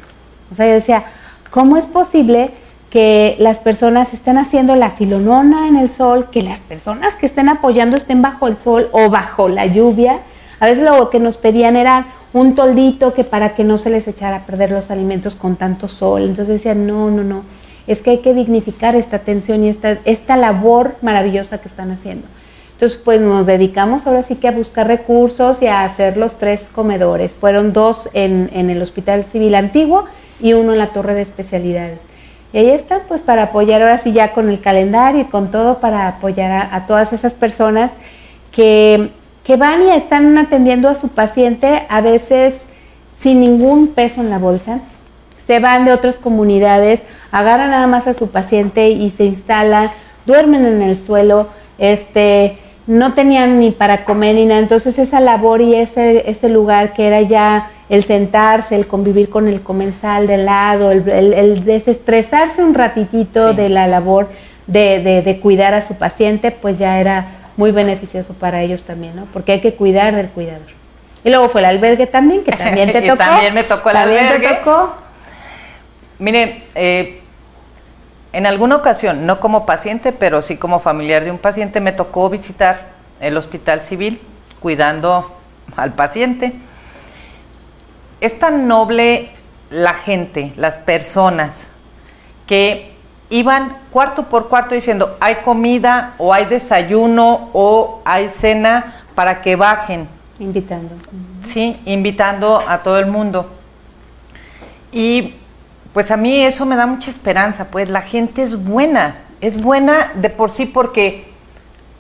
[0.51, 1.05] O sea, yo decía,
[1.51, 2.51] ¿cómo es posible
[2.91, 7.49] que las personas estén haciendo la filonona en el sol, que las personas que estén
[7.49, 10.21] apoyando estén bajo el sol o bajo la lluvia?
[10.59, 14.07] A veces lo que nos pedían era un toldito que para que no se les
[14.07, 16.23] echara a perder los alimentos con tanto sol.
[16.23, 17.43] Entonces decían, no, no, no,
[17.87, 22.27] es que hay que dignificar esta atención y esta, esta labor maravillosa que están haciendo.
[22.81, 26.63] Entonces, pues nos dedicamos ahora sí que a buscar recursos y a hacer los tres
[26.75, 27.31] comedores.
[27.31, 30.07] Fueron dos en, el Hospital Civil Antiguo
[30.41, 31.99] y uno en la Torre de Especialidades.
[32.55, 35.79] Y ahí están, pues para apoyar ahora sí ya con el calendario y con todo
[35.79, 37.91] para apoyar a, todas esas personas
[38.51, 39.11] que,
[39.45, 42.55] que van y están atendiendo a su paciente a veces
[43.21, 44.81] sin ningún peso en la bolsa.
[45.47, 49.91] Se van de otras comunidades, agarran nada más a su paciente y se instalan,
[50.25, 54.61] duermen en el suelo, este, no tenían ni para comer ni nada.
[54.61, 59.49] Entonces esa labor y ese, ese lugar que era ya el sentarse, el convivir con
[59.49, 64.29] el comensal de lado, el, desestresarse un ratitito de la labor
[64.67, 69.27] de, de, cuidar a su paciente, pues ya era muy beneficioso para ellos también, ¿no?
[69.33, 70.69] Porque hay que cuidar del cuidador.
[71.25, 73.19] Y luego fue el albergue también, que también te tocó.
[73.19, 74.49] también me tocó el albergue.
[74.49, 74.95] Te tocó.
[76.21, 77.20] Miren, eh,
[78.33, 82.31] en alguna ocasión, no como paciente, pero sí como familiar de un paciente, me tocó
[82.31, 82.89] visitar
[83.21, 84.21] el hospital civil
[84.61, 85.37] cuidando
[85.77, 86.53] al paciente.
[88.21, 89.31] Es tan noble
[89.71, 91.69] la gente, las personas,
[92.47, 92.93] que
[93.31, 99.57] iban cuarto por cuarto diciendo, hay comida o hay desayuno o hay cena para que
[99.57, 100.09] bajen.
[100.39, 100.95] Invitando.
[101.43, 103.49] Sí, invitando a todo el mundo.
[104.93, 105.35] Y
[105.93, 110.13] pues a mí eso me da mucha esperanza, pues la gente es buena, es buena
[110.15, 111.33] de por sí porque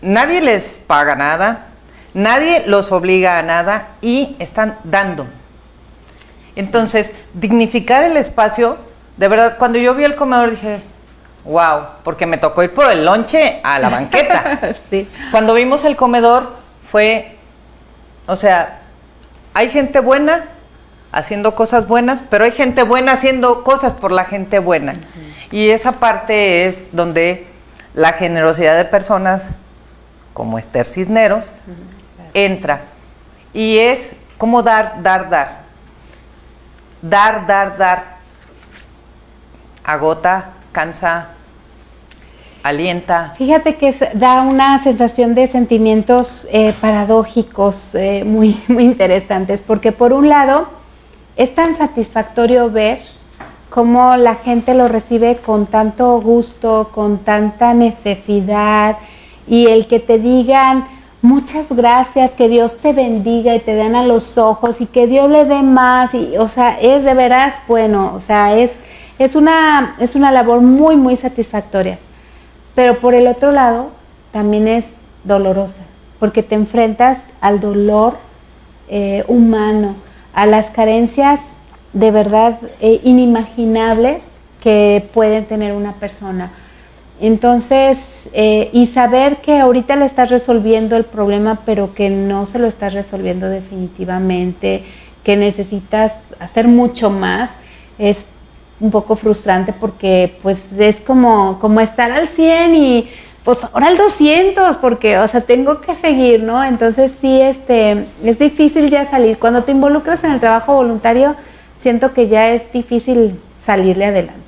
[0.00, 1.66] nadie les paga nada,
[2.14, 5.26] nadie los obliga a nada y están dando.
[6.56, 8.78] Entonces, dignificar el espacio,
[9.16, 10.80] de verdad, cuando yo vi el comedor dije,
[11.44, 14.74] wow, porque me tocó ir por el lonche a la banqueta.
[15.30, 16.56] Cuando vimos el comedor
[16.90, 17.36] fue,
[18.26, 18.80] o sea,
[19.54, 20.44] hay gente buena,
[21.12, 24.94] haciendo cosas buenas, pero hay gente buena haciendo cosas por la gente buena.
[25.50, 27.46] Y esa parte es donde
[27.94, 29.54] la generosidad de personas,
[30.32, 31.44] como Esther Cisneros,
[32.34, 32.82] entra.
[33.52, 35.60] Y es como dar, dar, dar.
[37.02, 38.20] Dar, dar, dar.
[39.82, 41.28] Agota, cansa,
[42.62, 43.34] alienta.
[43.36, 50.12] Fíjate que da una sensación de sentimientos eh, paradójicos eh, muy, muy interesantes, porque por
[50.12, 50.68] un lado,
[51.40, 53.00] es tan satisfactorio ver
[53.70, 58.98] cómo la gente lo recibe con tanto gusto, con tanta necesidad
[59.46, 60.84] y el que te digan
[61.22, 65.30] muchas gracias, que Dios te bendiga y te vean a los ojos y que Dios
[65.30, 68.70] le dé más y o sea, es de veras bueno, o sea, es
[69.18, 71.98] es una es una labor muy muy satisfactoria.
[72.74, 73.92] Pero por el otro lado
[74.30, 74.84] también es
[75.24, 75.80] dolorosa,
[76.18, 78.18] porque te enfrentas al dolor
[78.90, 79.94] eh, humano,
[80.32, 81.40] a las carencias
[81.92, 84.22] de verdad eh, inimaginables
[84.62, 86.52] que pueden tener una persona.
[87.20, 87.98] Entonces,
[88.32, 92.66] eh, y saber que ahorita le estás resolviendo el problema, pero que no se lo
[92.66, 94.84] estás resolviendo definitivamente,
[95.24, 97.50] que necesitas hacer mucho más,
[97.98, 98.18] es
[98.80, 103.10] un poco frustrante porque pues es como, como estar al 100 y
[103.44, 106.62] pues ahora al 200 porque, o sea, tengo que seguir, ¿no?
[106.62, 109.38] Entonces sí, este, es difícil ya salir.
[109.38, 111.34] Cuando te involucras en el trabajo voluntario,
[111.80, 114.40] siento que ya es difícil salirle adelante.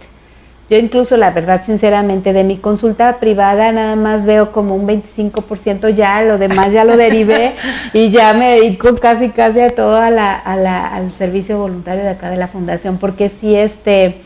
[0.68, 5.90] Yo incluso, la verdad, sinceramente, de mi consulta privada nada más veo como un 25%
[5.90, 7.54] ya, lo demás ya lo derivé
[7.92, 12.30] y ya me dedico casi casi a todo a la, al servicio voluntario de acá
[12.30, 14.22] de la fundación, porque si este,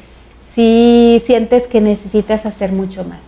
[0.55, 3.26] sí sientes que necesitas hacer mucho más.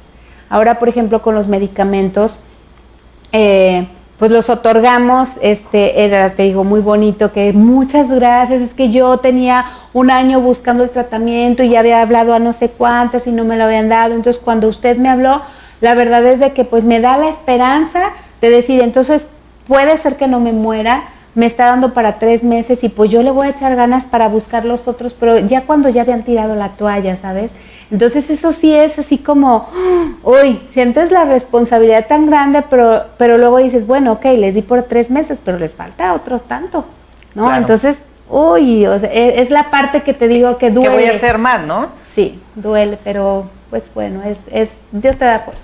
[0.50, 2.38] Ahora, por ejemplo, con los medicamentos,
[3.32, 3.86] eh,
[4.18, 9.18] pues los otorgamos, este, era, te digo, muy bonito, que muchas gracias, es que yo
[9.18, 13.30] tenía un año buscando el tratamiento y ya había hablado a no sé cuántas y
[13.30, 15.40] no me lo habían dado, entonces cuando usted me habló,
[15.80, 19.28] la verdad es de que pues me da la esperanza de decir, entonces
[19.68, 21.04] puede ser que no me muera,
[21.36, 24.26] me está dando para tres meses y pues yo le voy a echar ganas para
[24.26, 27.52] buscar los otros, pero ya cuando ya habían tirado la toalla, ¿sabes?
[27.90, 29.68] Entonces eso sí es así como,
[30.22, 34.82] uy, sientes la responsabilidad tan grande, pero, pero luego dices, bueno, ok, les di por
[34.82, 36.84] tres meses, pero les falta otros tanto,
[37.34, 37.54] ¿no?
[37.54, 37.96] Entonces,
[38.28, 40.90] uy, e, es, la parte que te digo que duele.
[40.90, 41.88] Que voy a hacer más, ¿no?
[42.14, 45.62] Sí, duele, pero pues bueno, es, es Dios te da fuerza.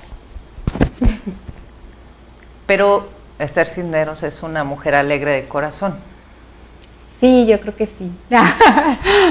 [2.66, 3.06] Pero
[3.38, 5.96] Esther Cinderos es una mujer alegre de corazón.
[7.20, 8.10] Sí, yo creo que sí.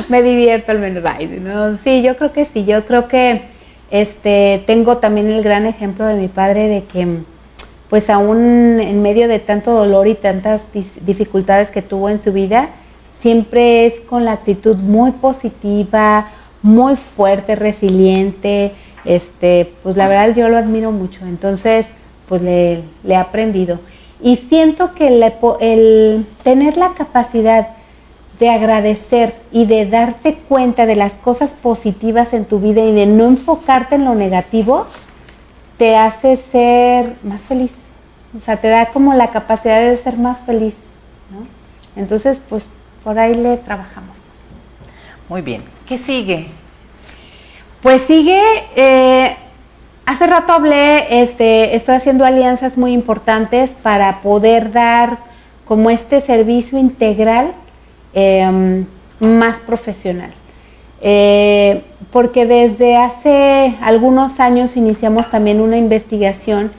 [0.10, 1.04] Me divierto al menos.
[1.42, 1.78] ¿no?
[1.84, 2.66] Sí, yo creo que sí.
[2.66, 3.44] Yo creo que
[3.92, 7.08] este, tengo también el gran ejemplo de mi padre de que,
[7.90, 10.62] pues aún en medio de tanto dolor y tantas
[11.06, 12.70] dificultades que tuvo en su vida,
[13.22, 16.28] siempre es con la actitud muy positiva,
[16.62, 18.72] muy fuerte, resiliente.
[19.06, 21.26] Este, pues la verdad yo lo admiro mucho.
[21.26, 21.86] Entonces,
[22.28, 23.80] pues le, he aprendido.
[24.24, 25.08] Y siento que
[25.60, 27.68] el tener la capacidad
[28.40, 33.06] de agradecer y de darte cuenta de las cosas positivas en tu vida y de
[33.06, 34.88] no enfocarte en lo negativo,
[35.78, 37.72] te hace ser más feliz.
[38.36, 40.74] O sea, te da como la capacidad de ser más feliz.
[41.96, 42.64] Entonces, pues
[43.04, 44.16] por ahí le trabajamos.
[45.30, 45.64] Muy bien.
[45.88, 46.48] ¿Qué sigue?
[47.82, 48.42] Pues sigue,
[48.76, 49.36] eh,
[50.06, 55.18] hace rato hablé, este, estoy haciendo alianzas muy importantes para poder dar
[55.66, 57.54] como este servicio integral
[58.14, 58.86] Em,
[59.20, 60.30] más profesional.
[61.02, 61.82] Eh,
[62.12, 66.72] porque desde hace algunos años iniciamos también una investigación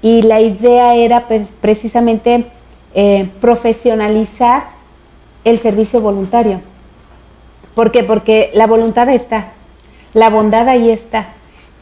[0.00, 2.46] y la idea era pues, precisamente
[2.94, 4.64] eh, profesionalizar
[5.44, 6.60] el servicio voluntario.
[7.74, 8.02] ¿Por qué?
[8.02, 9.48] Porque la voluntad está,
[10.14, 11.28] la bondad ahí está,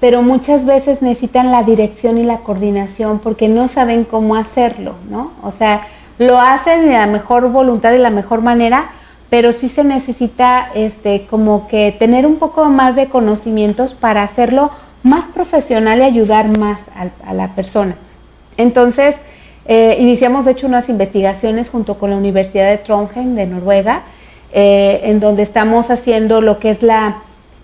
[0.01, 5.33] pero muchas veces necesitan la dirección y la coordinación porque no saben cómo hacerlo, ¿no?
[5.43, 5.87] O sea,
[6.19, 8.91] lo hacen de la mejor voluntad y la mejor manera,
[9.31, 14.71] pero sí se necesita este, como que tener un poco más de conocimientos para hacerlo
[15.03, 16.81] más profesional y ayudar más
[17.25, 17.95] a, la persona.
[18.57, 19.17] Entonces,
[19.67, 24.03] eh, iniciamos de hecho unas investigaciones junto con la Universidad de Trondheim de Noruega,
[24.53, 27.19] eh, en donde estamos haciendo lo que es la,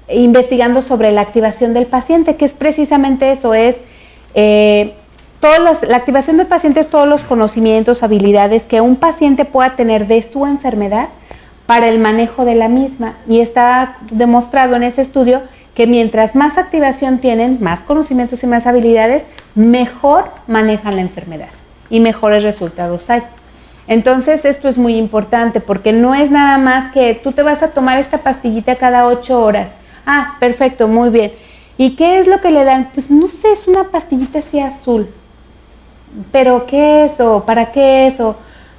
[0.08, 3.76] investigando sobre la activación del paciente, que es precisamente eso, es
[4.34, 4.94] eh,
[5.88, 10.22] la activación del paciente es todos los conocimientos, habilidades que un paciente pueda tener de
[10.22, 11.08] su enfermedad
[11.66, 13.14] para el manejo de la misma.
[13.28, 15.42] Y está demostrado en ese estudio
[15.74, 19.24] que mientras más activación tienen, más conocimientos y más habilidades,
[19.54, 21.48] mejor manejan la enfermedad
[21.90, 23.22] y mejores resultados hay.
[23.88, 27.68] Entonces esto es muy importante porque no es nada más que tú te vas a
[27.68, 29.68] tomar esta pastillita cada ocho horas.
[30.06, 31.32] Ah, perfecto, muy bien.
[31.78, 32.90] ¿Y qué es lo que le dan?
[32.92, 35.08] Pues no sé, es una pastillita así azul.
[36.30, 38.20] ¿Pero qué es o para qué es?
[38.20, 38.36] O,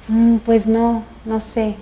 [0.08, 1.74] mm, pues no, no sé.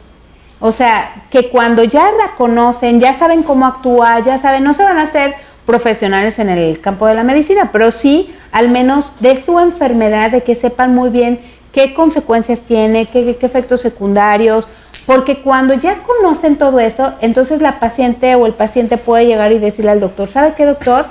[0.60, 4.84] O sea, que cuando ya la conocen, ya saben cómo actuar, ya saben, no se
[4.84, 5.34] van a hacer
[5.66, 10.42] profesionales en el campo de la medicina, pero sí al menos de su enfermedad, de
[10.42, 11.40] que sepan muy bien
[11.72, 14.68] qué consecuencias tiene, qué, qué efectos secundarios,
[15.06, 19.58] porque cuando ya conocen todo eso, entonces la paciente o el paciente puede llegar y
[19.58, 21.06] decirle al doctor, ¿sabe qué doctor?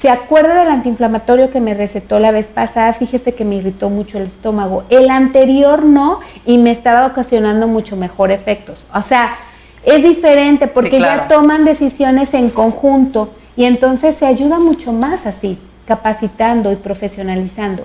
[0.00, 2.92] ¿Se acuerda del antiinflamatorio que me recetó la vez pasada?
[2.92, 4.84] Fíjese que me irritó mucho el estómago.
[4.90, 8.86] El anterior no y me estaba ocasionando mucho mejor efectos.
[8.94, 9.36] O sea,
[9.84, 15.58] es diferente porque ya toman decisiones en conjunto y entonces se ayuda mucho más así,
[15.84, 17.84] capacitando y profesionalizando.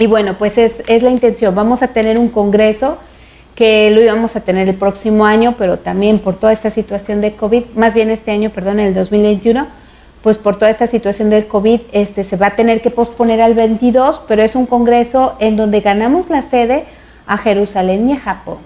[0.00, 1.54] Y bueno, pues es, es la intención.
[1.54, 2.98] Vamos a tener un congreso
[3.60, 7.34] que lo íbamos a tener el próximo año, pero también por toda esta situación de
[7.34, 9.66] COVID, más bien este año, perdón, el 2021,
[10.22, 13.52] pues por toda esta situación del COVID, este, se va a tener que posponer al
[13.52, 16.84] 22, pero es un congreso en donde ganamos la sede
[17.26, 18.56] a Jerusalén y a Japón.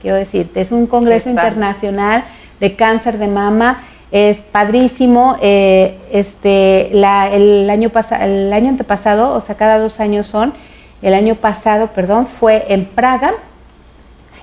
[0.00, 2.22] Quiero decirte, es un congreso internacional
[2.60, 3.82] de cáncer de mama,
[4.12, 5.36] es padrísimo.
[5.42, 7.90] Eh, este, la, el, año
[8.20, 10.54] el año antepasado, o sea, cada dos años son,
[11.02, 13.34] el año pasado, perdón, fue en Praga,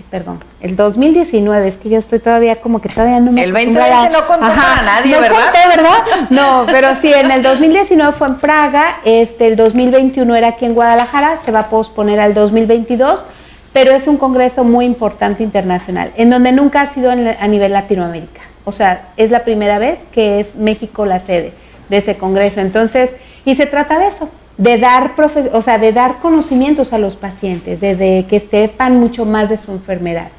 [0.10, 4.10] perdón, el 2019, es que yo estoy todavía como que todavía no me El 2020
[4.10, 5.44] no contó para nadie, no ¿verdad?
[5.44, 6.28] Conté, ¿verdad?
[6.30, 10.74] No, pero sí, en el 2019 fue en Praga, este, el 2021 era aquí en
[10.74, 13.26] Guadalajara, se va a posponer al 2022,
[13.74, 18.42] pero es un congreso muy importante internacional, en donde nunca ha sido a nivel Latinoamérica.
[18.66, 21.54] O sea, es la primera vez que es México la sede
[21.90, 22.60] de ese congreso.
[22.60, 23.12] Entonces,
[23.46, 25.14] y se trata de eso, de dar,
[25.54, 29.72] o sea, de dar conocimientos a los pacientes, de, que sepan mucho más de su
[29.72, 30.30] enfermedad.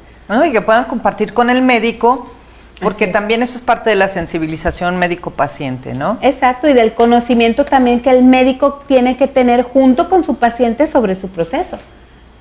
[0.45, 2.27] y que puedan compartir con el médico,
[2.81, 6.17] porque también eso es parte de la sensibilización médico-paciente, ¿no?
[6.21, 10.87] Exacto, y del conocimiento también que el médico tiene que tener junto con su paciente
[10.87, 11.77] sobre su proceso.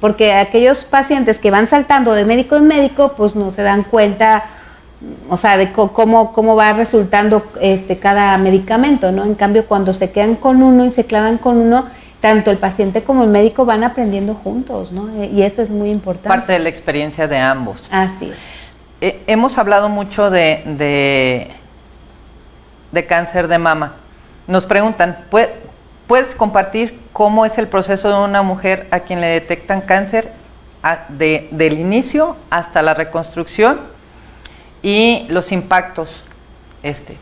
[0.01, 4.45] Porque aquellos pacientes que van saltando de médico en médico, pues no se dan cuenta
[5.29, 9.25] o sea, de cómo, cómo va resultando este, cada medicamento, ¿no?
[9.25, 11.87] En cambio, cuando se quedan con uno y se clavan con uno,
[12.21, 15.11] tanto el paciente como el médico van aprendiendo juntos, ¿no?
[15.25, 16.29] Y eso es muy importante.
[16.29, 17.89] Parte de la experiencia de ambos.
[17.91, 18.33] Así es.
[19.01, 21.49] Eh, hemos hablado mucho de, de,
[22.93, 23.95] de, cáncer de mama.
[24.47, 25.19] Nos preguntan,
[26.07, 30.31] ¿puedes compartir cómo es el proceso de una mujer a quien le detectan cáncer
[31.09, 33.92] de, del inicio hasta la reconstrucción?
[34.83, 36.23] Y los impactos.
[36.83, 37.17] Este,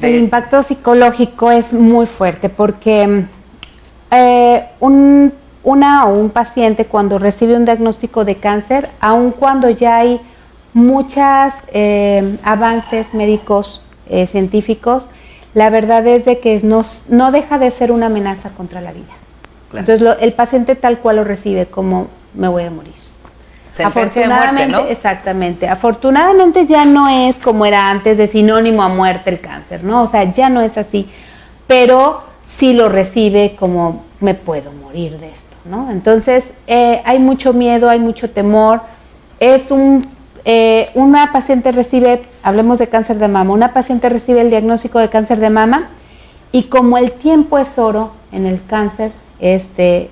[0.00, 3.24] El impacto psicológico es muy fuerte porque
[4.10, 5.32] eh, un,
[5.64, 10.20] una o un paciente cuando recibe un diagnóstico de cáncer, aun cuando ya hay
[10.72, 15.04] muchos eh, avances médicos eh, científicos,
[15.54, 19.12] la verdad es de que no, no, deja de ser una amenaza contra la vida.
[19.74, 23.01] Entonces el paciente tal cual lo recibe como me voy a morir.
[23.84, 25.68] Afortunadamente, exactamente.
[25.68, 30.02] Afortunadamente ya no es como era antes de sinónimo a muerte el cáncer, ¿no?
[30.02, 31.08] O sea, ya no es así.
[31.66, 35.90] Pero sí lo recibe como me puedo morir de esto, ¿no?
[35.90, 38.82] Entonces eh, hay mucho miedo, hay mucho temor.
[39.40, 40.06] Es un
[40.44, 45.08] eh, una paciente recibe, hablemos de cáncer de mama, una paciente recibe el diagnóstico de
[45.08, 45.88] cáncer de mama
[46.50, 50.10] y como el tiempo es oro en el cáncer, este,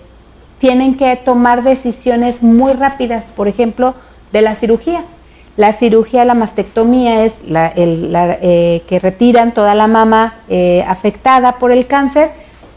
[0.61, 3.95] tienen que tomar decisiones muy rápidas, por ejemplo,
[4.31, 5.03] de la cirugía.
[5.57, 11.73] La cirugía, la mastectomía es la, eh, que retiran toda la mama eh, afectada por
[11.73, 12.31] el cáncer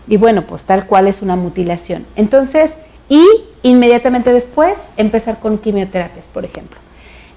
[0.08, 2.06] y bueno, pues tal cual es una mutilación.
[2.16, 2.72] Entonces,
[3.10, 3.24] y
[3.64, 6.80] inmediatamente después empezar con quimioterapias, por ejemplo.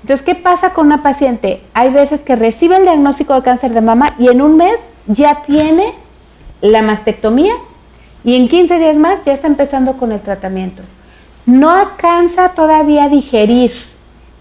[0.02, 1.60] Entonces, ¿qué pasa con una paciente?
[1.74, 4.76] Hay veces que recibe el diagnóstico de cáncer de mama y en un mes
[5.06, 5.92] ya tiene
[6.60, 7.52] la mastectomía
[8.26, 10.82] y en 15 días más ya está empezando con el tratamiento.
[11.46, 13.70] No alcanza todavía a digerir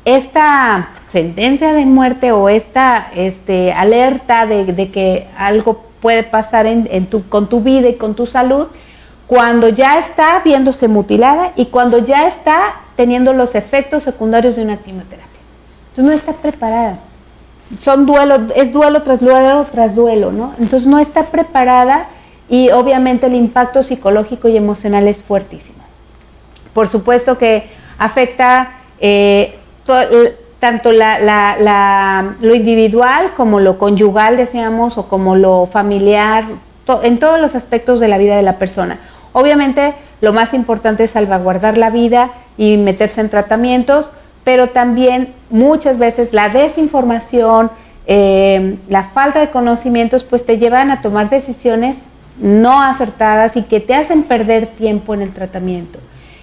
[0.05, 7.29] esta sentencia de muerte o esta este, alerta de, que algo puede pasar en, tu,
[7.29, 8.67] con tu vida y con tu salud
[9.27, 14.77] cuando ya está viéndose mutilada y cuando ya está teniendo los efectos secundarios de una
[14.77, 15.25] quimioterapia.
[15.89, 16.97] Entonces no está preparada.
[17.79, 20.53] Son duelo, es duelo tras duelo tras duelo, ¿no?
[20.57, 22.07] Entonces no está preparada
[22.49, 25.79] y obviamente el impacto psicológico y emocional es fuertísimo.
[26.73, 29.55] Por supuesto que afecta eh,
[30.59, 36.45] tanto lo individual como lo conyugal, decíamos, o como lo familiar,
[37.03, 38.99] en todos los aspectos de la vida de la persona.
[39.33, 44.09] Obviamente lo más importante es salvaguardar la vida y meterse en tratamientos,
[44.43, 47.71] pero también muchas veces la desinformación,
[48.07, 51.95] eh, la falta de conocimientos, pues te llevan a tomar decisiones
[52.39, 55.99] no acertadas y que te hacen perder tiempo en el tratamiento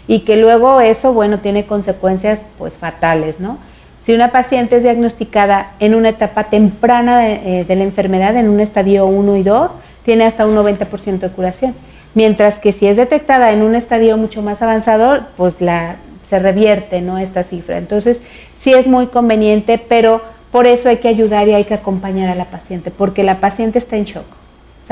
[0.09, 3.59] y que luego eso, bueno, tiene consecuencias pues fatales, ¿no?
[4.05, 8.59] Si una paciente es diagnosticada en una etapa temprana de, eh, la enfermedad, en un
[8.59, 9.70] estadio 1 y 2,
[10.05, 11.74] tiene hasta un 90% de curación.
[12.14, 15.97] Mientras que si es detectada en un estadio mucho más avanzado, pues la,
[16.28, 17.16] se revierte ¿no?
[17.18, 17.78] esta cifra.
[17.78, 18.18] Entonces,
[18.61, 20.20] sí es muy conveniente, pero
[20.51, 23.78] por eso hay que ayudar y hay que acompañar a la paciente, porque la paciente
[23.78, 24.41] está en shock.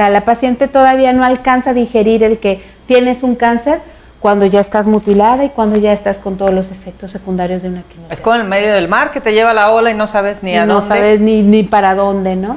[0.00, 3.80] O sea, la paciente todavía no alcanza a digerir el que tienes un cáncer
[4.18, 7.82] cuando ya estás mutilada y cuando ya estás con todos los efectos secundarios de una
[7.82, 8.14] quimioterapia.
[8.14, 10.56] Es como en medio del mar que te lleva la ola y no sabes ni
[10.56, 10.72] a dónde.
[10.72, 12.56] No sabes ni, ni para dónde, ¿no?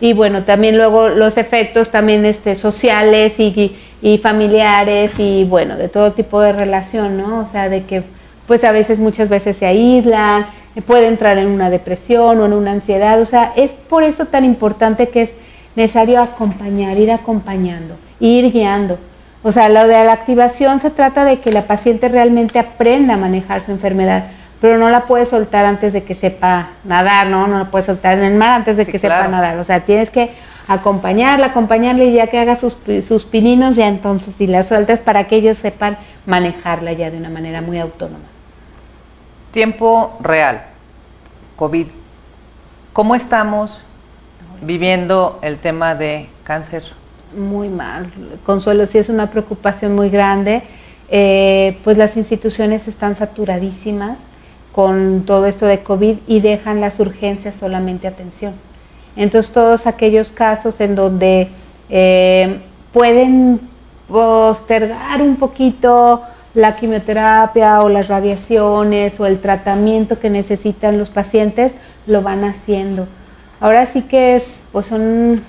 [0.00, 5.88] Y bueno, también luego los efectos también este, sociales y, y familiares y bueno, de
[5.88, 7.40] todo tipo de relación, ¿no?
[7.40, 8.04] O sea, de que
[8.46, 10.46] pues a veces muchas veces se aíslan,
[10.86, 14.44] puede entrar en una depresión o en una ansiedad, o sea, es por eso tan
[14.44, 15.32] importante que es
[15.76, 18.98] necesario acompañar, ir acompañando, ir guiando.
[19.42, 23.16] O sea, lo de la activación se trata de que la paciente realmente aprenda a
[23.16, 24.24] manejar su enfermedad,
[24.60, 27.46] pero no la puede soltar antes de que sepa nadar, ¿no?
[27.46, 29.58] No la puede soltar en el mar antes de que sepa nadar.
[29.58, 30.32] O sea, tienes que
[30.66, 35.28] acompañarla, acompañarle y ya que haga sus, sus pininos, ya entonces si la sueltas para
[35.28, 38.24] que ellos sepan manejarla ya de una manera muy autónoma.
[39.52, 40.62] Tiempo real,
[41.54, 41.86] COVID.
[42.92, 43.80] ¿Cómo estamos
[44.62, 46.84] viviendo el tema de cáncer?
[47.36, 48.10] Muy mal.
[48.44, 50.62] Consuelo, sí es una preocupación muy grande.
[51.08, 54.18] Eh, pues las instituciones están saturadísimas
[54.72, 58.54] con todo esto de COVID y dejan las urgencias solamente atención.
[59.16, 61.48] Entonces todos aquellos casos en donde
[61.88, 62.60] eh,
[62.92, 63.60] pueden
[64.08, 66.22] postergar un poquito
[66.54, 71.72] la quimioterapia o las radiaciones o el tratamiento que necesitan los pacientes,
[72.06, 73.06] lo van haciendo.
[73.60, 75.42] Ahora sí que es, pues son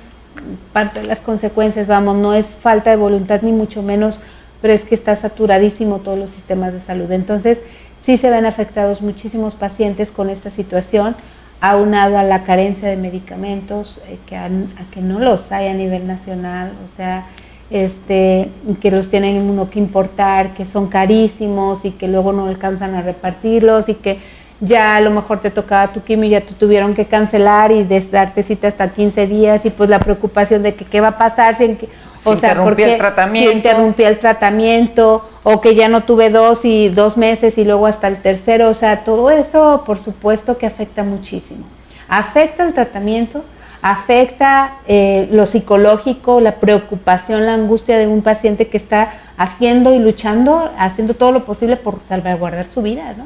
[0.74, 4.22] parte de las consecuencias, vamos, no es falta de voluntad ni mucho menos,
[4.62, 7.12] pero es que está saturadísimo todos los sistemas de salud.
[7.12, 7.60] Entonces,
[8.04, 11.16] sí se ven afectados muchísimos pacientes con esta situación
[11.60, 14.50] aunado a la carencia de medicamentos, eh, a,
[14.94, 17.26] que no los hay a nivel nacional, o sea,
[17.70, 18.50] este,
[18.82, 23.02] que los tienen uno que importar, que son carísimos y que luego no alcanzan a
[23.02, 24.20] repartirlos y que
[24.60, 27.84] ya a lo mejor te tocaba tu quimio y ya te tuvieron que cancelar y
[27.84, 31.58] darte cita hasta 15 días y pues la preocupación de que qué va a pasar
[31.58, 31.78] si,
[32.24, 33.52] o sea, porque el tratamiento.
[33.52, 37.88] si interrumpía el tratamiento o que ya no tuve dos y dos meses y luego
[37.88, 41.66] hasta el tercero, o sea, todo eso por supuesto que afecta muchísimo.
[42.10, 43.44] Afecta el tratamiento,
[43.82, 50.00] afecta eh, lo psicológico, la preocupación, la angustia de un paciente que está haciendo y
[50.00, 53.26] luchando, haciendo todo lo posible por salvaguardar su vida, ¿no?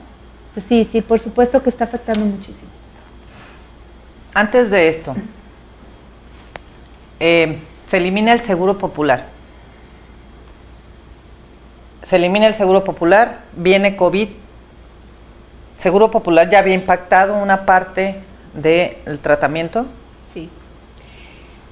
[0.53, 2.69] Pues sí, sí, por supuesto que está afectando muchísimo.
[4.33, 5.15] Antes de esto,
[7.19, 9.25] eh, se elimina el seguro popular.
[12.03, 14.29] Se elimina el seguro popular, viene COVID.
[15.77, 18.17] Seguro popular ya había impactado una parte
[18.53, 19.85] del tratamiento.
[20.33, 20.49] Sí.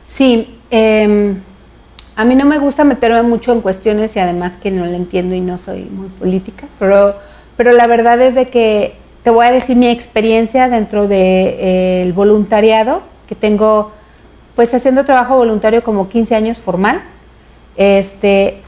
[0.07, 1.41] Sí, em,
[2.15, 5.36] a mí no me gusta meterme mucho en cuestiones y además que no le entiendo
[5.36, 7.15] y no soy muy política, pero
[7.60, 12.03] pero la verdad es de que te voy a decir mi experiencia dentro del de,
[12.07, 13.91] eh, voluntariado, que tengo
[14.55, 17.01] pues haciendo trabajo voluntario como 15 años formal.
[17.76, 18.62] Este,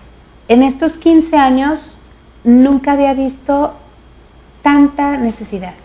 [0.49, 1.99] en estos 15 años
[2.43, 3.75] nunca había visto
[4.61, 5.75] tanta necesidad,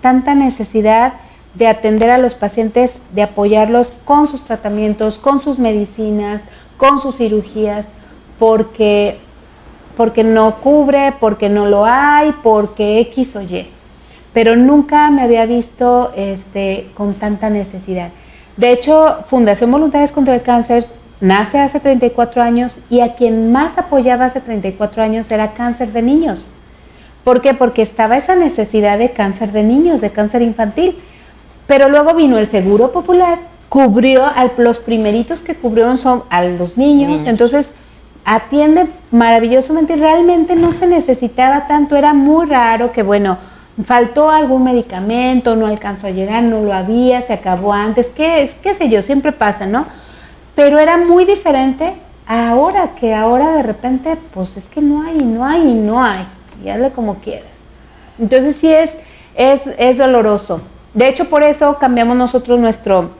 [0.00, 1.12] tanta necesidad
[1.52, 6.40] de atender a los pacientes, de apoyarlos con sus tratamientos, con sus medicinas,
[6.78, 7.84] con sus cirugías,
[8.38, 9.18] porque
[9.96, 13.68] porque no cubre, porque no lo hay, porque X o Y.
[14.32, 18.10] Pero nunca me había visto este, con tanta necesidad.
[18.56, 20.86] De hecho, Fundación Voluntarias contra el Cáncer
[21.20, 26.02] nace hace 34 años y a quien más apoyaba hace 34 años era cáncer de
[26.02, 26.48] niños.
[27.24, 27.54] ¿Por qué?
[27.54, 30.98] Porque estaba esa necesidad de cáncer de niños, de cáncer infantil.
[31.66, 33.38] Pero luego vino el Seguro Popular,
[33.70, 37.22] cubrió a los primeritos que cubrieron son a los niños.
[37.26, 37.70] Entonces,
[38.24, 43.38] atiende maravillosamente, realmente no se necesitaba tanto, era muy raro que, bueno,
[43.84, 48.74] faltó algún medicamento, no alcanzó a llegar, no lo había, se acabó antes, qué, qué
[48.74, 49.86] sé yo, siempre pasa, ¿no?
[50.54, 51.94] Pero era muy diferente
[52.26, 56.24] ahora, que ahora de repente, pues es que no hay, no hay, y no hay,
[56.64, 57.48] y hazle como quieras.
[58.18, 58.90] Entonces sí es,
[59.34, 60.60] es, es doloroso.
[60.94, 63.10] De hecho, por eso cambiamos nosotros nuestro,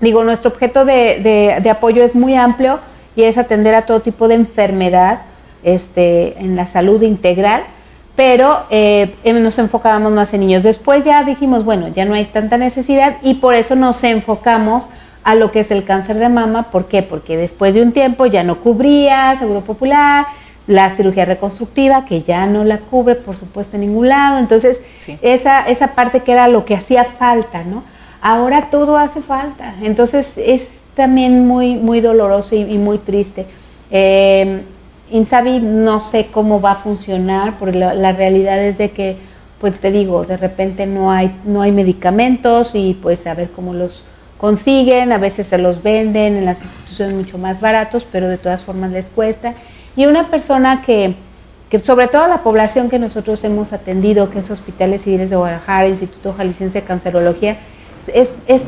[0.00, 2.80] digo, nuestro objeto de, de, de apoyo es muy amplio,
[3.16, 5.20] y es atender a todo tipo de enfermedad
[5.62, 7.62] este, en la salud integral,
[8.16, 10.62] pero eh, em, nos enfocábamos más en niños.
[10.62, 14.88] Después ya dijimos, bueno, ya no hay tanta necesidad y por eso nos enfocamos
[15.24, 16.64] a lo que es el cáncer de mama.
[16.64, 17.02] ¿Por qué?
[17.02, 20.26] Porque después de un tiempo ya no cubría Seguro Popular,
[20.66, 24.38] la cirugía reconstructiva, que ya no la cubre, por supuesto, en ningún lado.
[24.38, 24.80] Entonces,
[25.22, 27.84] esa, esa parte que era lo que hacía falta, ¿no?
[28.20, 29.74] Ahora todo hace falta.
[29.82, 30.62] Entonces, es
[30.94, 33.46] también muy, muy doloroso y, muy triste.
[33.90, 34.62] Eh,
[35.10, 39.16] Insabi no sé cómo va a funcionar, porque la, realidad es de que,
[39.60, 43.74] pues te digo, de repente no hay, no hay medicamentos y pues a ver cómo
[43.74, 44.02] los
[44.38, 48.62] consiguen, a veces se los venden en las instituciones mucho más baratos, pero de todas
[48.62, 49.54] formas les cuesta.
[49.96, 51.14] Y una persona que,
[51.68, 55.88] que sobre todo la población que nosotros hemos atendido, que es Hospitales Civiles de Guadalajara,
[55.88, 57.58] Instituto Jalisciense de Cancerología,
[58.12, 58.62] es, es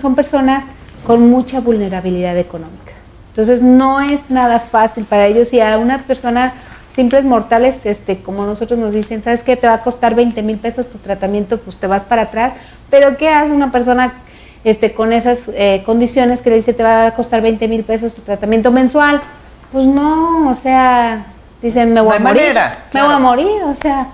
[0.00, 0.64] son personas
[1.06, 2.92] con mucha vulnerabilidad económica.
[3.30, 6.52] Entonces no es nada fácil para ellos y a unas personas
[6.94, 9.56] simples mortales, este, como nosotros nos dicen, ¿sabes qué?
[9.56, 12.52] Te va a costar 20 mil pesos tu tratamiento, pues te vas para atrás.
[12.90, 14.12] Pero ¿qué hace una persona
[14.62, 18.14] este, con esas eh, condiciones que le dice te va a costar 20 mil pesos
[18.14, 19.20] tu tratamiento mensual?
[19.72, 21.26] Pues no, o sea,
[21.60, 22.54] dicen, me voy a morir.
[22.92, 24.08] me voy a morir, o sea.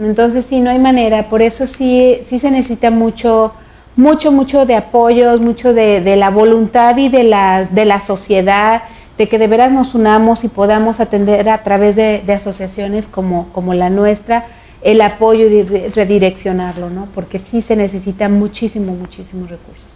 [0.00, 1.24] Entonces sí, no hay manera.
[1.24, 3.52] Por eso sí, sí se necesita mucho,
[3.98, 8.82] mucho, mucho de apoyos, mucho de, de la voluntad y de la, de la sociedad
[9.18, 13.74] de que de veras nos unamos y podamos atender a través de, asociaciones como, como,
[13.74, 14.46] la nuestra
[14.80, 17.08] el apoyo y redireccionarlo, ¿no?
[17.12, 19.88] Porque sí se necesita muchísimo, muchísimos recursos.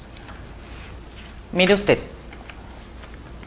[1.53, 1.98] Mire usted,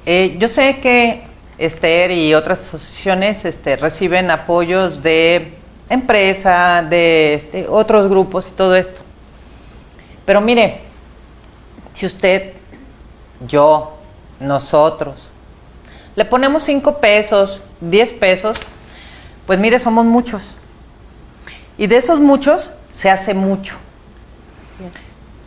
[0.06, 1.24] eh, yo sé que
[1.58, 5.56] Esther y otras asociaciones este, reciben apoyos de
[5.90, 9.05] empresa, de este, otros grupos y todo esto.
[10.26, 10.82] Pero mire,
[11.94, 12.54] si usted,
[13.48, 13.98] yo,
[14.40, 15.30] nosotros,
[16.16, 18.58] le ponemos 5 pesos, 10 pesos,
[19.46, 20.56] pues mire, somos muchos.
[21.78, 23.76] Y de esos muchos se hace mucho.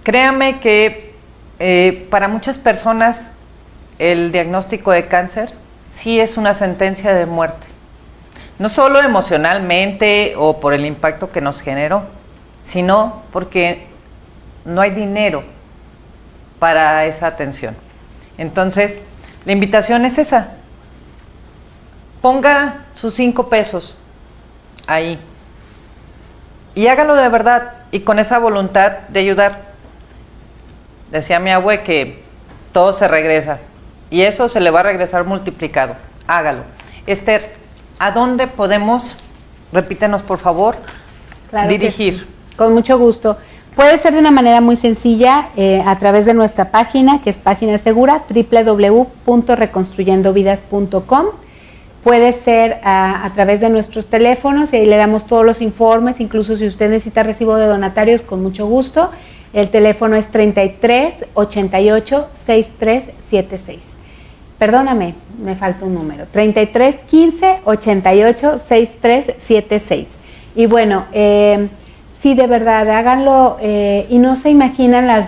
[0.05, 1.15] Créame que
[1.59, 3.23] eh, para muchas personas
[3.99, 5.53] el diagnóstico de cáncer
[5.91, 7.67] sí es una sentencia de muerte.
[8.59, 12.03] No solo emocionalmente o por el impacto que nos generó,
[12.63, 13.87] sino porque
[14.69, 15.43] no hay dinero
[16.59, 17.75] para esa atención.
[18.37, 18.99] Entonces,
[19.47, 20.49] la invitación es esa,
[22.21, 23.95] ponga sus cinco pesos
[24.87, 25.19] ahí
[26.75, 29.69] y hágalo de verdad y con esa voluntad de ayudar.
[31.11, 32.23] Decía mi abue que
[32.73, 33.59] todo se regresa
[34.11, 35.97] y eso se le va a regresar multiplicado.
[36.27, 36.65] Hágalo.
[37.07, 37.55] Esther,
[37.99, 39.17] ¿a dónde podemos,
[39.73, 40.77] repítenos por favor,
[41.69, 42.29] dirigir?
[42.57, 43.39] Con mucho gusto.
[43.79, 47.37] Puede ser de una manera muy sencilla eh, a través de nuestra página, que es
[47.37, 51.27] página segura, www.reconstruyendovidas.com
[52.03, 56.57] Puede ser a, través de nuestros teléfonos y ahí le damos todos los informes, incluso
[56.57, 59.13] si usted necesita recibo de donatarios, con mucho gusto.
[59.53, 63.79] El teléfono es 33 88 6376.
[64.59, 66.27] Perdóname, me falta un número.
[66.33, 70.09] 33 15 88 6376.
[70.57, 71.69] Y bueno, eh,
[72.21, 75.27] sí, de verdad, háganlo eh, y no se imaginan las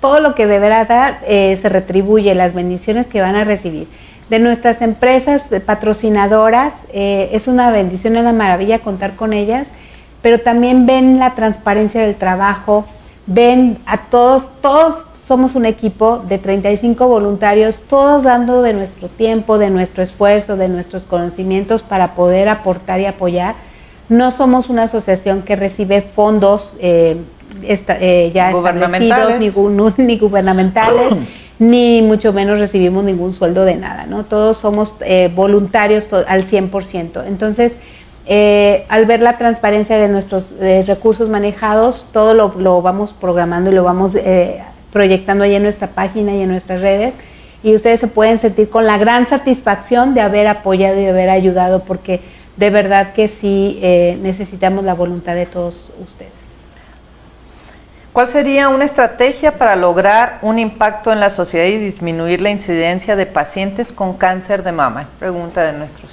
[0.00, 3.88] todo lo que de verdad eh, se retribuye, las bendiciones que van a recibir
[4.30, 6.72] de nuestras empresas patrocinadoras.
[6.92, 9.66] Eh, es una bendición, es una maravilla contar con ellas,
[10.22, 12.84] pero también ven la transparencia del trabajo,
[13.26, 19.58] ven a todos, todos somos un equipo de 35 voluntarios, todos dando de nuestro tiempo,
[19.58, 23.54] de nuestro esfuerzo, de nuestros conocimientos para poder aportar y apoyar.
[24.08, 27.16] No somos una asociación que recibe fondos eh,
[27.62, 31.14] eh, ya establecidos ni, ni gubernamentales.
[31.58, 34.24] ni mucho menos recibimos ningún sueldo de nada, ¿no?
[34.24, 37.24] Todos somos eh, voluntarios al 100%.
[37.26, 37.72] Entonces,
[38.26, 43.74] eh, al ver la transparencia de nuestros eh, recursos manejados, todo lo, vamos programando y
[43.74, 44.12] lo vamos
[44.92, 47.14] proyectando ahí en nuestra página y en nuestras redes.
[47.64, 51.28] Y ustedes se pueden sentir con la gran satisfacción de haber apoyado y de haber
[51.28, 52.20] ayudado, porque
[52.58, 53.78] de verdad que sí
[54.20, 56.38] necesitamos la voluntad de todos ustedes.
[58.18, 63.14] ¿Cuál sería una estrategia para lograr un impacto en la sociedad y disminuir la incidencia
[63.14, 65.06] de pacientes con cáncer de mama?
[65.20, 66.10] Pregunta de nuestros.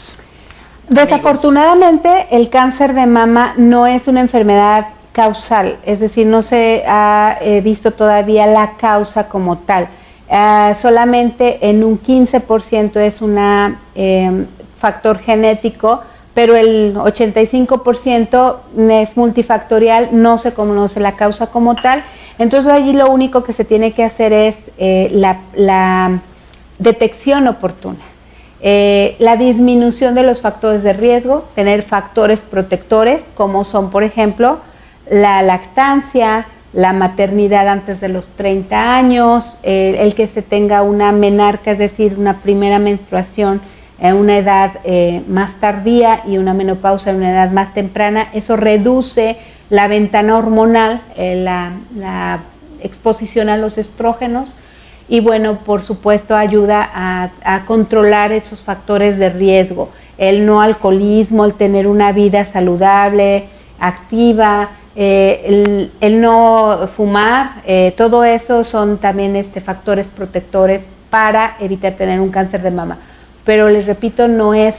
[0.88, 7.38] Desafortunadamente, el cáncer de mama no es una enfermedad causal, es decir, no se ha
[7.42, 9.88] eh, visto todavía la causa como tal.
[10.30, 13.36] Ah, solamente en un 15% es un
[13.96, 14.46] eh,
[14.78, 16.04] factor genético
[16.36, 18.58] pero el 85%
[18.90, 22.04] es multifactorial, no se conoce la causa como tal.
[22.38, 26.20] Entonces allí lo único que se tiene que hacer es eh, la,
[26.78, 28.04] detección oportuna.
[28.60, 34.60] Eh, la disminución de los factores de riesgo, tener factores protectores como son, por ejemplo,
[35.10, 41.72] la lactancia, la maternidad antes de los 30 años, el que se tenga una menarca,
[41.72, 43.62] es decir, una primera menstruación
[44.00, 48.56] en una edad eh, más tardía y una menopausa en una edad más temprana, eso
[48.56, 49.38] reduce
[49.70, 52.40] la ventana hormonal, eh, la,
[52.82, 54.56] exposición a los estrógenos
[55.10, 59.90] y bueno, por supuesto ayuda a, controlar esos factores de riesgo,
[60.20, 63.46] el no alcoholismo, el tener una vida saludable,
[63.80, 67.64] activa, eh, el, no fumar,
[67.98, 73.00] todo eso son también este, factores protectores para evitar tener un cáncer de mama
[73.46, 74.76] pero les repito, no es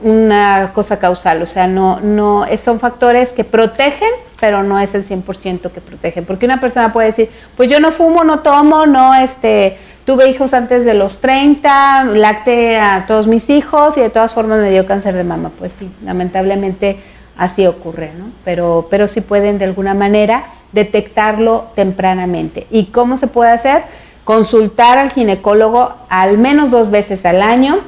[0.00, 5.06] una cosa causal, o sea, no, no, son factores que protegen, pero no es el
[5.06, 9.14] 100% que protegen, porque una persona puede decir, pues yo no fumo, no tomo, no,
[9.14, 14.32] este, tuve hijos antes de los 30, lacté a todos mis hijos y de todas
[14.32, 15.50] formas me dio cáncer de mama.
[15.58, 16.98] Pues sí, lamentablemente
[17.36, 18.26] así ocurre, ¿no?
[18.44, 22.68] Pero, pero sí pueden de alguna manera detectarlo tempranamente.
[22.70, 23.82] ¿Y cómo se puede hacer?
[24.24, 27.78] Consultar al ginecólogo al menos dos veces al año,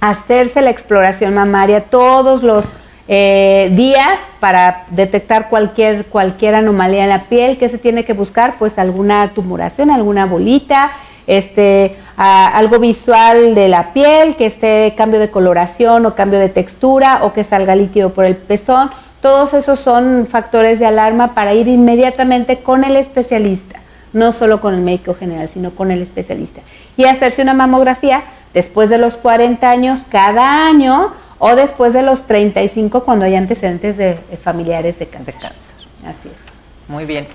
[0.00, 2.64] hacerse la exploración mamaria todos los
[3.08, 7.58] eh, días para detectar cualquier, cualquier anomalía en la piel.
[7.58, 8.54] que se tiene que buscar?
[8.58, 10.92] Pues alguna tumoración, alguna bolita,
[11.26, 17.20] este, algo visual de la piel, que esté cambio de coloración o cambio de textura
[17.22, 18.90] o que salga líquido por el pezón.
[19.20, 23.80] Todos esos son factores de alarma para ir inmediatamente con el especialista,
[24.12, 26.62] no solo con el médico general, sino con el especialista.
[26.96, 28.22] Y hacerse una mamografía
[28.54, 33.96] después de los 40 años cada año o después de los 35 cuando hay antecedentes
[33.96, 35.34] de, familiares de cáncer.
[35.34, 35.74] de cáncer.
[36.06, 36.88] Así es.
[36.88, 37.26] Muy bien.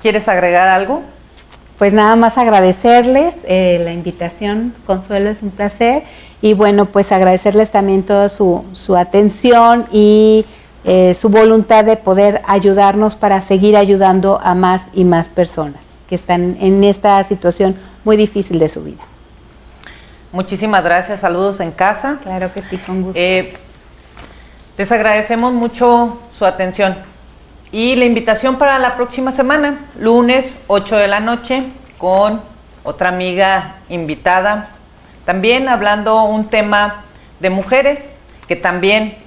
[0.00, 1.02] ¿Quieres agregar algo?
[1.78, 6.02] Pues nada más agradecerles eh, la invitación, Consuelo, es un placer.
[6.40, 10.44] Y bueno, pues agradecerles también toda su, su atención y
[10.84, 16.16] eh, su voluntad de poder ayudarnos para seguir ayudando a más y más personas que
[16.16, 19.02] están en esta situación muy difícil de su vida.
[20.32, 22.18] Muchísimas gracias, saludos en casa.
[22.22, 23.18] Claro que sí, con gusto.
[23.20, 23.52] Eh,
[24.78, 26.96] les agradecemos mucho su atención
[27.70, 31.62] y la invitación para la próxima semana, lunes 8 de la noche,
[31.98, 32.40] con
[32.82, 34.70] otra amiga invitada,
[35.26, 37.04] también hablando un tema
[37.40, 38.08] de mujeres,
[38.48, 39.18] que también,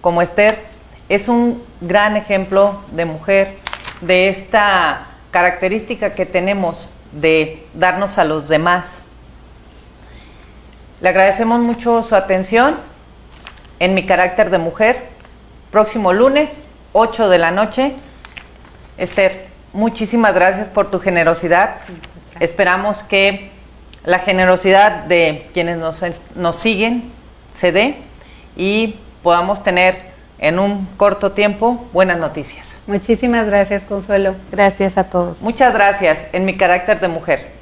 [0.00, 0.64] como Esther,
[1.10, 3.58] es un gran ejemplo de mujer,
[4.00, 9.02] de esta característica que tenemos de darnos a los demás
[11.00, 12.76] le agradecemos mucho su atención
[13.80, 15.08] en mi carácter de mujer.
[15.70, 16.48] Próximo lunes,
[16.92, 17.94] 8 de la noche.
[18.96, 21.76] Esther, muchísimas gracias por tu generosidad.
[22.40, 23.50] Esperamos que
[24.04, 26.00] la generosidad de quienes nos,
[26.34, 27.10] nos siguen
[27.54, 27.96] se dé
[28.56, 30.00] y podamos tener
[30.38, 32.74] en un corto tiempo buenas noticias.
[32.86, 34.34] Muchísimas gracias, Consuelo.
[34.50, 35.42] Gracias a todos.
[35.42, 37.55] Muchas gracias en mi carácter de mujer.